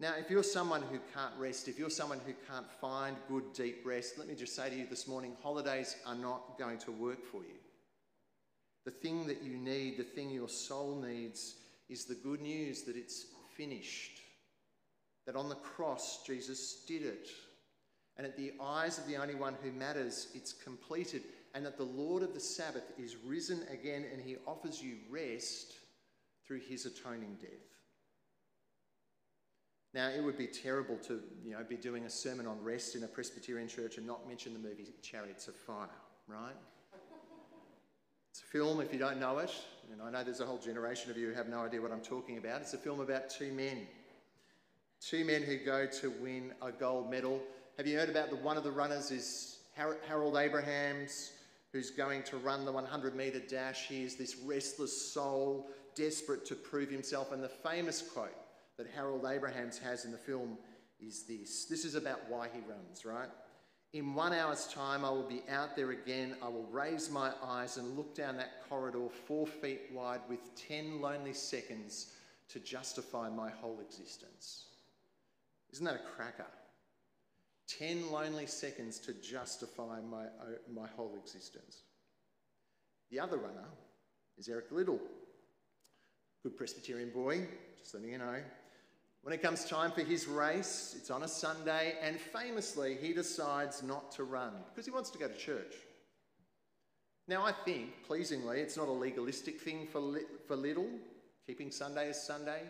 Now, 0.00 0.14
if 0.18 0.30
you're 0.30 0.42
someone 0.42 0.80
who 0.80 0.98
can't 1.12 1.34
rest, 1.38 1.68
if 1.68 1.78
you're 1.78 1.90
someone 1.90 2.20
who 2.24 2.32
can't 2.50 2.70
find 2.80 3.18
good, 3.28 3.52
deep 3.52 3.82
rest, 3.84 4.16
let 4.16 4.26
me 4.26 4.34
just 4.34 4.56
say 4.56 4.70
to 4.70 4.74
you 4.74 4.86
this 4.88 5.06
morning 5.06 5.36
holidays 5.42 5.96
are 6.06 6.14
not 6.14 6.58
going 6.58 6.78
to 6.78 6.90
work 6.90 7.22
for 7.22 7.42
you. 7.42 7.58
The 8.86 8.90
thing 8.90 9.26
that 9.26 9.42
you 9.42 9.58
need, 9.58 9.98
the 9.98 10.04
thing 10.04 10.30
your 10.30 10.48
soul 10.48 10.96
needs, 10.96 11.56
is 11.90 12.06
the 12.06 12.14
good 12.14 12.40
news 12.40 12.84
that 12.84 12.96
it's 12.96 13.26
finished. 13.54 14.22
That 15.26 15.36
on 15.36 15.50
the 15.50 15.56
cross, 15.56 16.24
Jesus 16.26 16.82
did 16.88 17.02
it. 17.02 17.28
And 18.16 18.26
at 18.26 18.38
the 18.38 18.54
eyes 18.58 18.96
of 18.96 19.06
the 19.06 19.16
only 19.16 19.34
one 19.34 19.54
who 19.62 19.70
matters, 19.70 20.28
it's 20.34 20.54
completed. 20.54 21.24
And 21.54 21.66
that 21.66 21.76
the 21.76 21.84
Lord 21.84 22.22
of 22.22 22.32
the 22.32 22.40
Sabbath 22.40 22.90
is 22.98 23.16
risen 23.16 23.64
again 23.70 24.06
and 24.10 24.22
he 24.22 24.36
offers 24.46 24.82
you 24.82 24.96
rest 25.10 25.74
through 26.46 26.60
his 26.60 26.86
atoning 26.86 27.36
death. 27.38 27.69
Now, 29.92 30.08
it 30.08 30.22
would 30.22 30.38
be 30.38 30.46
terrible 30.46 30.96
to 31.08 31.20
you 31.44 31.52
know, 31.52 31.64
be 31.68 31.76
doing 31.76 32.04
a 32.04 32.10
sermon 32.10 32.46
on 32.46 32.62
rest 32.62 32.94
in 32.94 33.02
a 33.02 33.08
Presbyterian 33.08 33.68
church 33.68 33.98
and 33.98 34.06
not 34.06 34.26
mention 34.28 34.52
the 34.52 34.60
movie 34.60 34.86
Chariots 35.02 35.48
of 35.48 35.56
Fire, 35.56 35.88
right? 36.28 36.54
It's 38.30 38.42
a 38.42 38.46
film, 38.46 38.80
if 38.80 38.92
you 38.92 39.00
don't 39.00 39.18
know 39.18 39.38
it, 39.38 39.52
and 39.90 40.00
I 40.00 40.10
know 40.10 40.22
there's 40.22 40.40
a 40.40 40.46
whole 40.46 40.58
generation 40.58 41.10
of 41.10 41.16
you 41.16 41.28
who 41.28 41.34
have 41.34 41.48
no 41.48 41.60
idea 41.60 41.80
what 41.82 41.90
I'm 41.90 42.00
talking 42.00 42.38
about. 42.38 42.60
It's 42.60 42.74
a 42.74 42.78
film 42.78 43.00
about 43.00 43.28
two 43.28 43.52
men. 43.52 43.88
Two 45.00 45.24
men 45.24 45.42
who 45.42 45.56
go 45.56 45.86
to 45.86 46.10
win 46.22 46.52
a 46.62 46.70
gold 46.70 47.10
medal. 47.10 47.42
Have 47.76 47.88
you 47.88 47.98
heard 47.98 48.10
about 48.10 48.30
the 48.30 48.36
one 48.36 48.56
of 48.56 48.62
the 48.62 48.70
runners 48.70 49.10
is 49.10 49.58
Harold 50.06 50.36
Abrahams, 50.36 51.32
who's 51.72 51.90
going 51.90 52.22
to 52.24 52.36
run 52.36 52.64
the 52.64 52.72
100 52.72 53.16
metre 53.16 53.40
dash. 53.40 53.86
He 53.88 54.04
is 54.04 54.16
this 54.16 54.36
restless 54.36 55.12
soul, 55.12 55.70
desperate 55.96 56.44
to 56.46 56.54
prove 56.54 56.90
himself. 56.90 57.32
And 57.32 57.42
the 57.42 57.48
famous 57.48 58.02
quote 58.02 58.34
that 58.80 58.88
Harold 58.94 59.26
Abrahams 59.30 59.76
has 59.76 60.06
in 60.06 60.10
the 60.10 60.16
film 60.16 60.56
is 61.00 61.24
this. 61.24 61.66
This 61.66 61.84
is 61.84 61.96
about 61.96 62.20
why 62.30 62.48
he 62.50 62.60
runs, 62.60 63.04
right? 63.04 63.28
In 63.92 64.14
one 64.14 64.32
hour's 64.32 64.68
time, 64.68 65.04
I 65.04 65.10
will 65.10 65.28
be 65.28 65.42
out 65.50 65.76
there 65.76 65.90
again. 65.90 66.34
I 66.42 66.48
will 66.48 66.66
raise 66.70 67.10
my 67.10 67.32
eyes 67.44 67.76
and 67.76 67.94
look 67.94 68.14
down 68.14 68.38
that 68.38 68.66
corridor 68.70 69.08
four 69.26 69.46
feet 69.46 69.82
wide 69.92 70.20
with 70.30 70.38
10 70.66 71.02
lonely 71.02 71.34
seconds 71.34 72.14
to 72.48 72.58
justify 72.58 73.28
my 73.28 73.50
whole 73.50 73.80
existence. 73.80 74.64
Isn't 75.74 75.84
that 75.84 75.96
a 75.96 76.16
cracker? 76.16 76.46
10 77.68 78.10
lonely 78.10 78.46
seconds 78.46 78.98
to 79.00 79.12
justify 79.12 80.00
my, 80.00 80.22
uh, 80.24 80.56
my 80.74 80.88
whole 80.96 81.18
existence. 81.22 81.82
The 83.10 83.20
other 83.20 83.36
runner 83.36 83.68
is 84.38 84.48
Eric 84.48 84.72
Liddell. 84.72 85.00
Good 86.42 86.56
Presbyterian 86.56 87.10
boy, 87.10 87.46
just 87.78 87.92
letting 87.92 88.12
you 88.12 88.18
know. 88.18 88.40
When 89.22 89.34
it 89.34 89.42
comes 89.42 89.64
time 89.64 89.92
for 89.92 90.00
his 90.00 90.26
race, 90.26 90.94
it's 90.96 91.10
on 91.10 91.22
a 91.22 91.28
Sunday, 91.28 91.94
and 92.00 92.18
famously, 92.18 92.96
he 93.00 93.12
decides 93.12 93.82
not 93.82 94.12
to 94.12 94.24
run 94.24 94.52
because 94.68 94.86
he 94.86 94.90
wants 94.90 95.10
to 95.10 95.18
go 95.18 95.28
to 95.28 95.36
church. 95.36 95.74
Now, 97.28 97.44
I 97.44 97.52
think, 97.52 98.02
pleasingly, 98.06 98.60
it's 98.60 98.76
not 98.76 98.88
a 98.88 98.92
legalistic 98.92 99.60
thing 99.60 99.86
for, 99.86 100.20
for 100.48 100.56
Liddell, 100.56 100.88
keeping 101.46 101.70
Sunday 101.70 102.08
as 102.08 102.26
Sunday. 102.26 102.62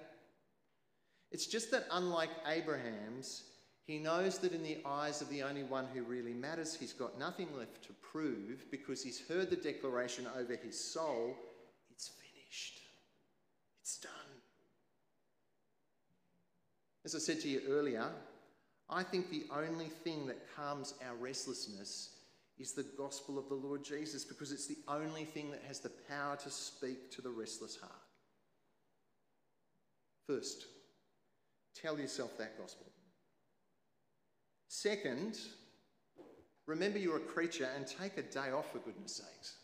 It's 1.31 1.47
just 1.47 1.71
that, 1.71 1.87
unlike 1.93 2.31
Abrahams, 2.47 3.45
he 3.85 3.99
knows 3.99 4.39
that 4.39 4.53
in 4.53 4.63
the 4.63 4.79
eyes 4.85 5.23
of 5.23 5.29
the 5.31 5.43
only 5.43 5.63
one 5.63 5.87
who 5.95 6.03
really 6.03 6.35
matters, 6.35 6.75
he's 6.75 6.93
got 6.93 7.19
nothing 7.19 7.49
left 7.57 7.85
to 7.85 7.93
prove 7.95 8.71
because 8.71 9.03
he's 9.03 9.27
heard 9.29 9.51
the 9.51 9.57
declaration 9.57 10.27
over 10.37 10.57
his 10.57 10.79
soul 10.93 11.37
it's 12.01 12.09
finished, 12.09 12.81
it's 13.83 13.99
done. 13.99 14.13
As 17.05 17.15
I 17.15 17.19
said 17.19 17.41
to 17.41 17.49
you 17.49 17.63
earlier, 17.69 18.07
I 18.89 19.03
think 19.03 19.31
the 19.31 19.47
only 19.55 19.89
thing 19.89 20.27
that 20.27 20.55
calms 20.55 20.95
our 21.07 21.15
restlessness 21.17 22.17
is 22.59 22.73
the 22.73 22.87
gospel 22.99 23.39
of 23.39 23.49
the 23.49 23.55
Lord 23.55 23.83
Jesus 23.83 24.25
because 24.25 24.53
it's 24.53 24.67
the 24.67 24.79
only 24.87 25.25
thing 25.25 25.51
that 25.51 25.63
has 25.67 25.81
the 25.81 25.93
power 26.09 26.37
to 26.37 26.51
speak 26.51 27.11
to 27.13 27.23
the 27.23 27.31
restless 27.31 27.77
heart. 27.77 27.93
First, 30.27 30.67
tell 31.75 31.99
yourself 31.99 32.37
that 32.39 32.59
gospel. 32.59 32.87
Second, 34.69 35.39
remember 36.67 36.99
you're 36.99 37.17
a 37.17 37.21
creature 37.21 37.69
and 37.75 37.87
take 37.87 38.19
a 38.19 38.23
day 38.23 38.51
off 38.51 38.71
for 38.73 38.79
goodness 38.79 39.17
sakes. 39.17 39.57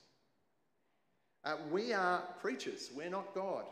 Uh, 1.45 1.57
we 1.71 1.93
are 1.93 2.23
creatures, 2.41 2.91
we're 2.97 3.11
not 3.11 3.35
God. 3.35 3.67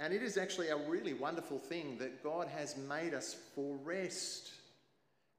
And 0.00 0.14
it 0.14 0.22
is 0.22 0.38
actually 0.38 0.68
a 0.68 0.76
really 0.76 1.12
wonderful 1.12 1.58
thing 1.58 1.98
that 1.98 2.24
God 2.24 2.48
has 2.48 2.74
made 2.88 3.12
us 3.12 3.36
for 3.54 3.76
rest. 3.84 4.50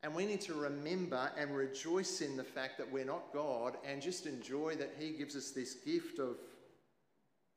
And 0.04 0.14
we 0.14 0.26
need 0.28 0.42
to 0.42 0.54
remember 0.54 1.32
and 1.36 1.56
rejoice 1.56 2.22
in 2.22 2.38
the 2.38 2.44
fact 2.44 2.78
that 2.78 2.92
we're 2.92 3.06
not 3.06 3.34
God 3.34 3.78
and 3.84 4.02
just 4.02 4.28
enjoy 4.28 4.76
that 4.76 4.94
He 5.00 5.12
gives 5.12 5.36
us 5.36 5.50
this 5.50 5.74
gift 5.74 6.20
of 6.20 6.38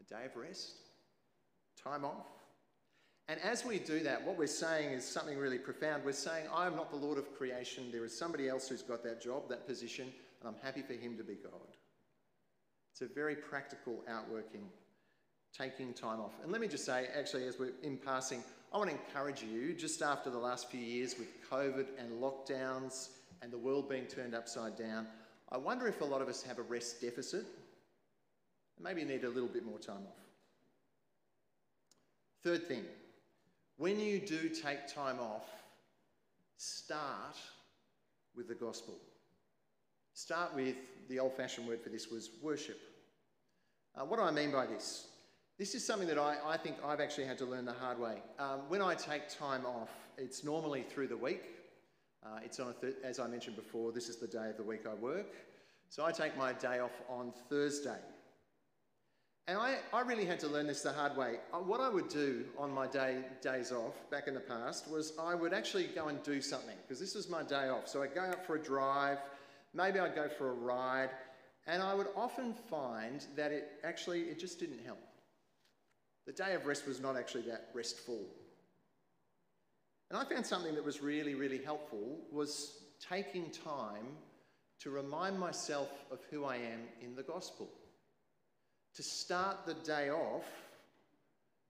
a 0.00 0.14
day 0.14 0.24
of 0.24 0.34
rest, 0.34 0.72
time 1.82 2.06
off. 2.06 2.26
And 3.28 3.38
as 3.40 3.66
we 3.66 3.78
do 3.78 4.00
that, 4.00 4.26
what 4.26 4.38
we're 4.38 4.46
saying 4.46 4.90
is 4.90 5.04
something 5.04 5.38
really 5.38 5.58
profound. 5.58 6.04
We're 6.04 6.12
saying, 6.12 6.46
I 6.54 6.66
am 6.66 6.76
not 6.76 6.90
the 6.90 6.96
Lord 6.96 7.18
of 7.18 7.34
creation. 7.36 7.90
There 7.92 8.04
is 8.04 8.16
somebody 8.16 8.48
else 8.48 8.68
who's 8.68 8.82
got 8.82 9.02
that 9.04 9.22
job, 9.22 9.48
that 9.50 9.66
position, 9.66 10.08
and 10.40 10.48
I'm 10.48 10.62
happy 10.62 10.82
for 10.82 10.94
him 10.94 11.16
to 11.18 11.24
be 11.24 11.34
God. 11.34 11.76
It's 12.92 13.02
a 13.02 13.14
very 13.14 13.34
practical 13.34 14.04
outworking 14.08 14.68
taking 15.56 15.92
time 15.92 16.20
off. 16.20 16.32
And 16.42 16.50
let 16.50 16.60
me 16.60 16.68
just 16.68 16.84
say, 16.84 17.08
actually, 17.16 17.46
as 17.46 17.58
we're 17.58 17.72
in 17.82 17.96
passing, 17.96 18.42
I 18.72 18.78
want 18.78 18.90
to 18.90 18.96
encourage 18.96 19.42
you, 19.42 19.72
just 19.72 20.02
after 20.02 20.30
the 20.30 20.38
last 20.38 20.68
few 20.70 20.80
years 20.80 21.16
with 21.18 21.28
COVID 21.48 21.86
and 21.98 22.20
lockdowns 22.20 23.10
and 23.40 23.52
the 23.52 23.58
world 23.58 23.88
being 23.88 24.06
turned 24.06 24.34
upside 24.34 24.76
down, 24.76 25.06
I 25.52 25.58
wonder 25.58 25.86
if 25.86 26.00
a 26.00 26.04
lot 26.04 26.22
of 26.22 26.28
us 26.28 26.42
have 26.42 26.58
a 26.58 26.62
rest 26.62 27.00
deficit 27.00 27.44
and 28.76 28.84
maybe 28.84 29.04
need 29.04 29.24
a 29.24 29.28
little 29.28 29.48
bit 29.48 29.64
more 29.64 29.78
time 29.78 30.02
off. 30.08 30.18
Third 32.42 32.66
thing, 32.66 32.84
when 33.76 34.00
you 34.00 34.18
do 34.18 34.48
take 34.48 34.88
time 34.92 35.20
off, 35.20 35.48
start 36.56 37.36
with 38.36 38.48
the 38.48 38.54
gospel. 38.54 38.94
Start 40.14 40.54
with 40.54 40.76
the 41.08 41.18
old 41.18 41.36
fashioned 41.36 41.68
word 41.68 41.80
for 41.80 41.90
this 41.90 42.08
was 42.08 42.30
worship. 42.42 42.80
Uh, 43.96 44.04
what 44.04 44.18
do 44.18 44.24
I 44.24 44.30
mean 44.30 44.50
by 44.50 44.66
this? 44.66 45.08
This 45.56 45.76
is 45.76 45.86
something 45.86 46.08
that 46.08 46.18
I, 46.18 46.36
I 46.44 46.56
think 46.56 46.76
I've 46.84 47.00
actually 47.00 47.26
had 47.26 47.38
to 47.38 47.44
learn 47.44 47.64
the 47.64 47.72
hard 47.72 48.00
way. 48.00 48.16
Um, 48.40 48.62
when 48.66 48.82
I 48.82 48.96
take 48.96 49.28
time 49.28 49.64
off, 49.64 49.90
it's 50.18 50.42
normally 50.42 50.82
through 50.82 51.06
the 51.06 51.16
week. 51.16 51.44
Uh, 52.26 52.40
it's 52.44 52.58
on 52.58 52.74
th- 52.80 52.96
as 53.04 53.20
I 53.20 53.28
mentioned 53.28 53.54
before, 53.54 53.92
this 53.92 54.08
is 54.08 54.16
the 54.16 54.26
day 54.26 54.50
of 54.50 54.56
the 54.56 54.64
week 54.64 54.80
I 54.90 54.94
work. 54.94 55.32
So 55.90 56.04
I 56.04 56.10
take 56.10 56.36
my 56.36 56.54
day 56.54 56.80
off 56.80 56.90
on 57.08 57.32
Thursday. 57.48 58.00
And 59.46 59.56
I, 59.56 59.76
I 59.92 60.00
really 60.00 60.24
had 60.24 60.40
to 60.40 60.48
learn 60.48 60.66
this 60.66 60.82
the 60.82 60.92
hard 60.92 61.16
way. 61.16 61.36
Uh, 61.52 61.58
what 61.58 61.80
I 61.80 61.88
would 61.88 62.08
do 62.08 62.46
on 62.58 62.72
my 62.72 62.88
day, 62.88 63.18
days 63.40 63.70
off 63.70 63.94
back 64.10 64.26
in 64.26 64.34
the 64.34 64.40
past 64.40 64.90
was 64.90 65.12
I 65.20 65.36
would 65.36 65.52
actually 65.52 65.84
go 65.84 66.08
and 66.08 66.20
do 66.24 66.40
something 66.40 66.76
because 66.82 66.98
this 66.98 67.14
was 67.14 67.28
my 67.28 67.44
day 67.44 67.68
off. 67.68 67.86
So 67.86 68.02
I'd 68.02 68.14
go 68.14 68.22
out 68.22 68.44
for 68.44 68.56
a 68.56 68.60
drive, 68.60 69.18
maybe 69.72 70.00
I'd 70.00 70.16
go 70.16 70.28
for 70.28 70.50
a 70.50 70.54
ride, 70.54 71.10
and 71.68 71.80
I 71.80 71.94
would 71.94 72.08
often 72.16 72.54
find 72.54 73.24
that 73.36 73.52
it 73.52 73.70
actually 73.84 74.22
it 74.22 74.40
just 74.40 74.58
didn't 74.58 74.80
help. 74.84 74.98
The 76.26 76.32
day 76.32 76.54
of 76.54 76.66
rest 76.66 76.86
was 76.86 77.00
not 77.00 77.16
actually 77.16 77.42
that 77.42 77.68
restful. 77.74 78.24
And 80.10 80.18
I 80.18 80.24
found 80.24 80.46
something 80.46 80.74
that 80.74 80.84
was 80.84 81.02
really, 81.02 81.34
really 81.34 81.62
helpful 81.62 82.20
was 82.30 82.84
taking 83.00 83.50
time 83.50 84.06
to 84.80 84.90
remind 84.90 85.38
myself 85.38 85.90
of 86.10 86.20
who 86.30 86.44
I 86.44 86.56
am 86.56 86.80
in 87.00 87.14
the 87.14 87.22
gospel. 87.22 87.68
To 88.94 89.02
start 89.02 89.66
the 89.66 89.74
day 89.74 90.10
off 90.10 90.44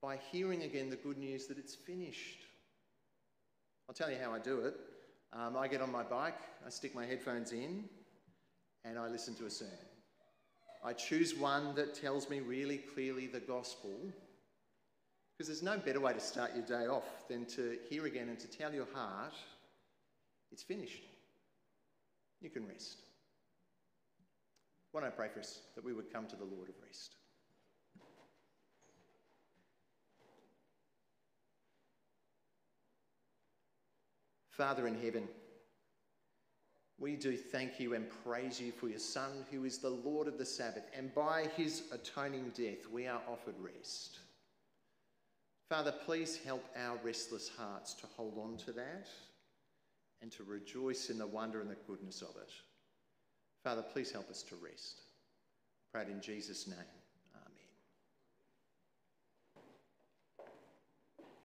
by 0.02 0.18
hearing 0.30 0.62
again 0.62 0.90
the 0.90 0.96
good 0.96 1.16
news 1.16 1.46
that 1.46 1.58
it's 1.58 1.74
finished. 1.74 2.40
I'll 3.88 3.94
tell 3.94 4.10
you 4.10 4.18
how 4.22 4.32
I 4.32 4.38
do 4.38 4.60
it. 4.60 4.74
Um, 5.32 5.56
I 5.56 5.66
get 5.66 5.80
on 5.80 5.90
my 5.90 6.02
bike, 6.02 6.38
I 6.64 6.70
stick 6.70 6.94
my 6.94 7.04
headphones 7.04 7.52
in, 7.52 7.84
and 8.84 8.98
I 8.98 9.08
listen 9.08 9.34
to 9.36 9.46
a 9.46 9.50
sermon. 9.50 9.74
I 10.84 10.92
choose 10.92 11.34
one 11.34 11.74
that 11.74 11.94
tells 11.94 12.28
me 12.28 12.40
really 12.40 12.78
clearly 12.78 13.26
the 13.26 13.40
gospel 13.40 13.98
because 15.44 15.60
there's 15.60 15.76
no 15.76 15.78
better 15.78 16.00
way 16.00 16.10
to 16.10 16.20
start 16.20 16.52
your 16.54 16.64
day 16.64 16.86
off 16.86 17.28
than 17.28 17.44
to 17.44 17.76
hear 17.90 18.06
again 18.06 18.30
and 18.30 18.38
to 18.38 18.48
tell 18.48 18.72
your 18.72 18.86
heart, 18.94 19.34
it's 20.50 20.62
finished. 20.62 21.02
You 22.40 22.48
can 22.48 22.66
rest. 22.66 23.02
Why 24.90 25.02
don't 25.02 25.08
I 25.08 25.12
pray 25.12 25.28
for 25.28 25.40
us 25.40 25.60
that 25.74 25.84
we 25.84 25.92
would 25.92 26.10
come 26.10 26.26
to 26.28 26.36
the 26.36 26.44
Lord 26.44 26.70
of 26.70 26.76
rest? 26.82 27.16
Father 34.48 34.86
in 34.86 34.98
heaven, 34.98 35.28
we 36.98 37.16
do 37.16 37.36
thank 37.36 37.78
you 37.78 37.92
and 37.92 38.06
praise 38.24 38.58
you 38.58 38.72
for 38.72 38.88
your 38.88 38.98
Son, 38.98 39.44
who 39.50 39.66
is 39.66 39.76
the 39.76 39.90
Lord 39.90 40.26
of 40.26 40.38
the 40.38 40.46
Sabbath, 40.46 40.84
and 40.96 41.14
by 41.14 41.48
his 41.54 41.82
atoning 41.92 42.50
death, 42.56 42.88
we 42.90 43.06
are 43.06 43.20
offered 43.28 43.56
rest. 43.58 44.20
Father, 45.74 45.90
please 45.90 46.38
help 46.46 46.64
our 46.86 46.96
restless 47.02 47.50
hearts 47.58 47.94
to 47.94 48.06
hold 48.16 48.38
on 48.38 48.56
to 48.58 48.70
that 48.70 49.08
and 50.22 50.30
to 50.30 50.44
rejoice 50.44 51.10
in 51.10 51.18
the 51.18 51.26
wonder 51.26 51.60
and 51.60 51.68
the 51.68 51.76
goodness 51.88 52.22
of 52.22 52.36
it. 52.40 52.52
Father, 53.64 53.82
please 53.82 54.12
help 54.12 54.30
us 54.30 54.44
to 54.44 54.54
rest. 54.54 55.00
Pray 55.92 56.02
it 56.02 56.10
in 56.10 56.20
Jesus' 56.20 56.68
name. 56.68 56.93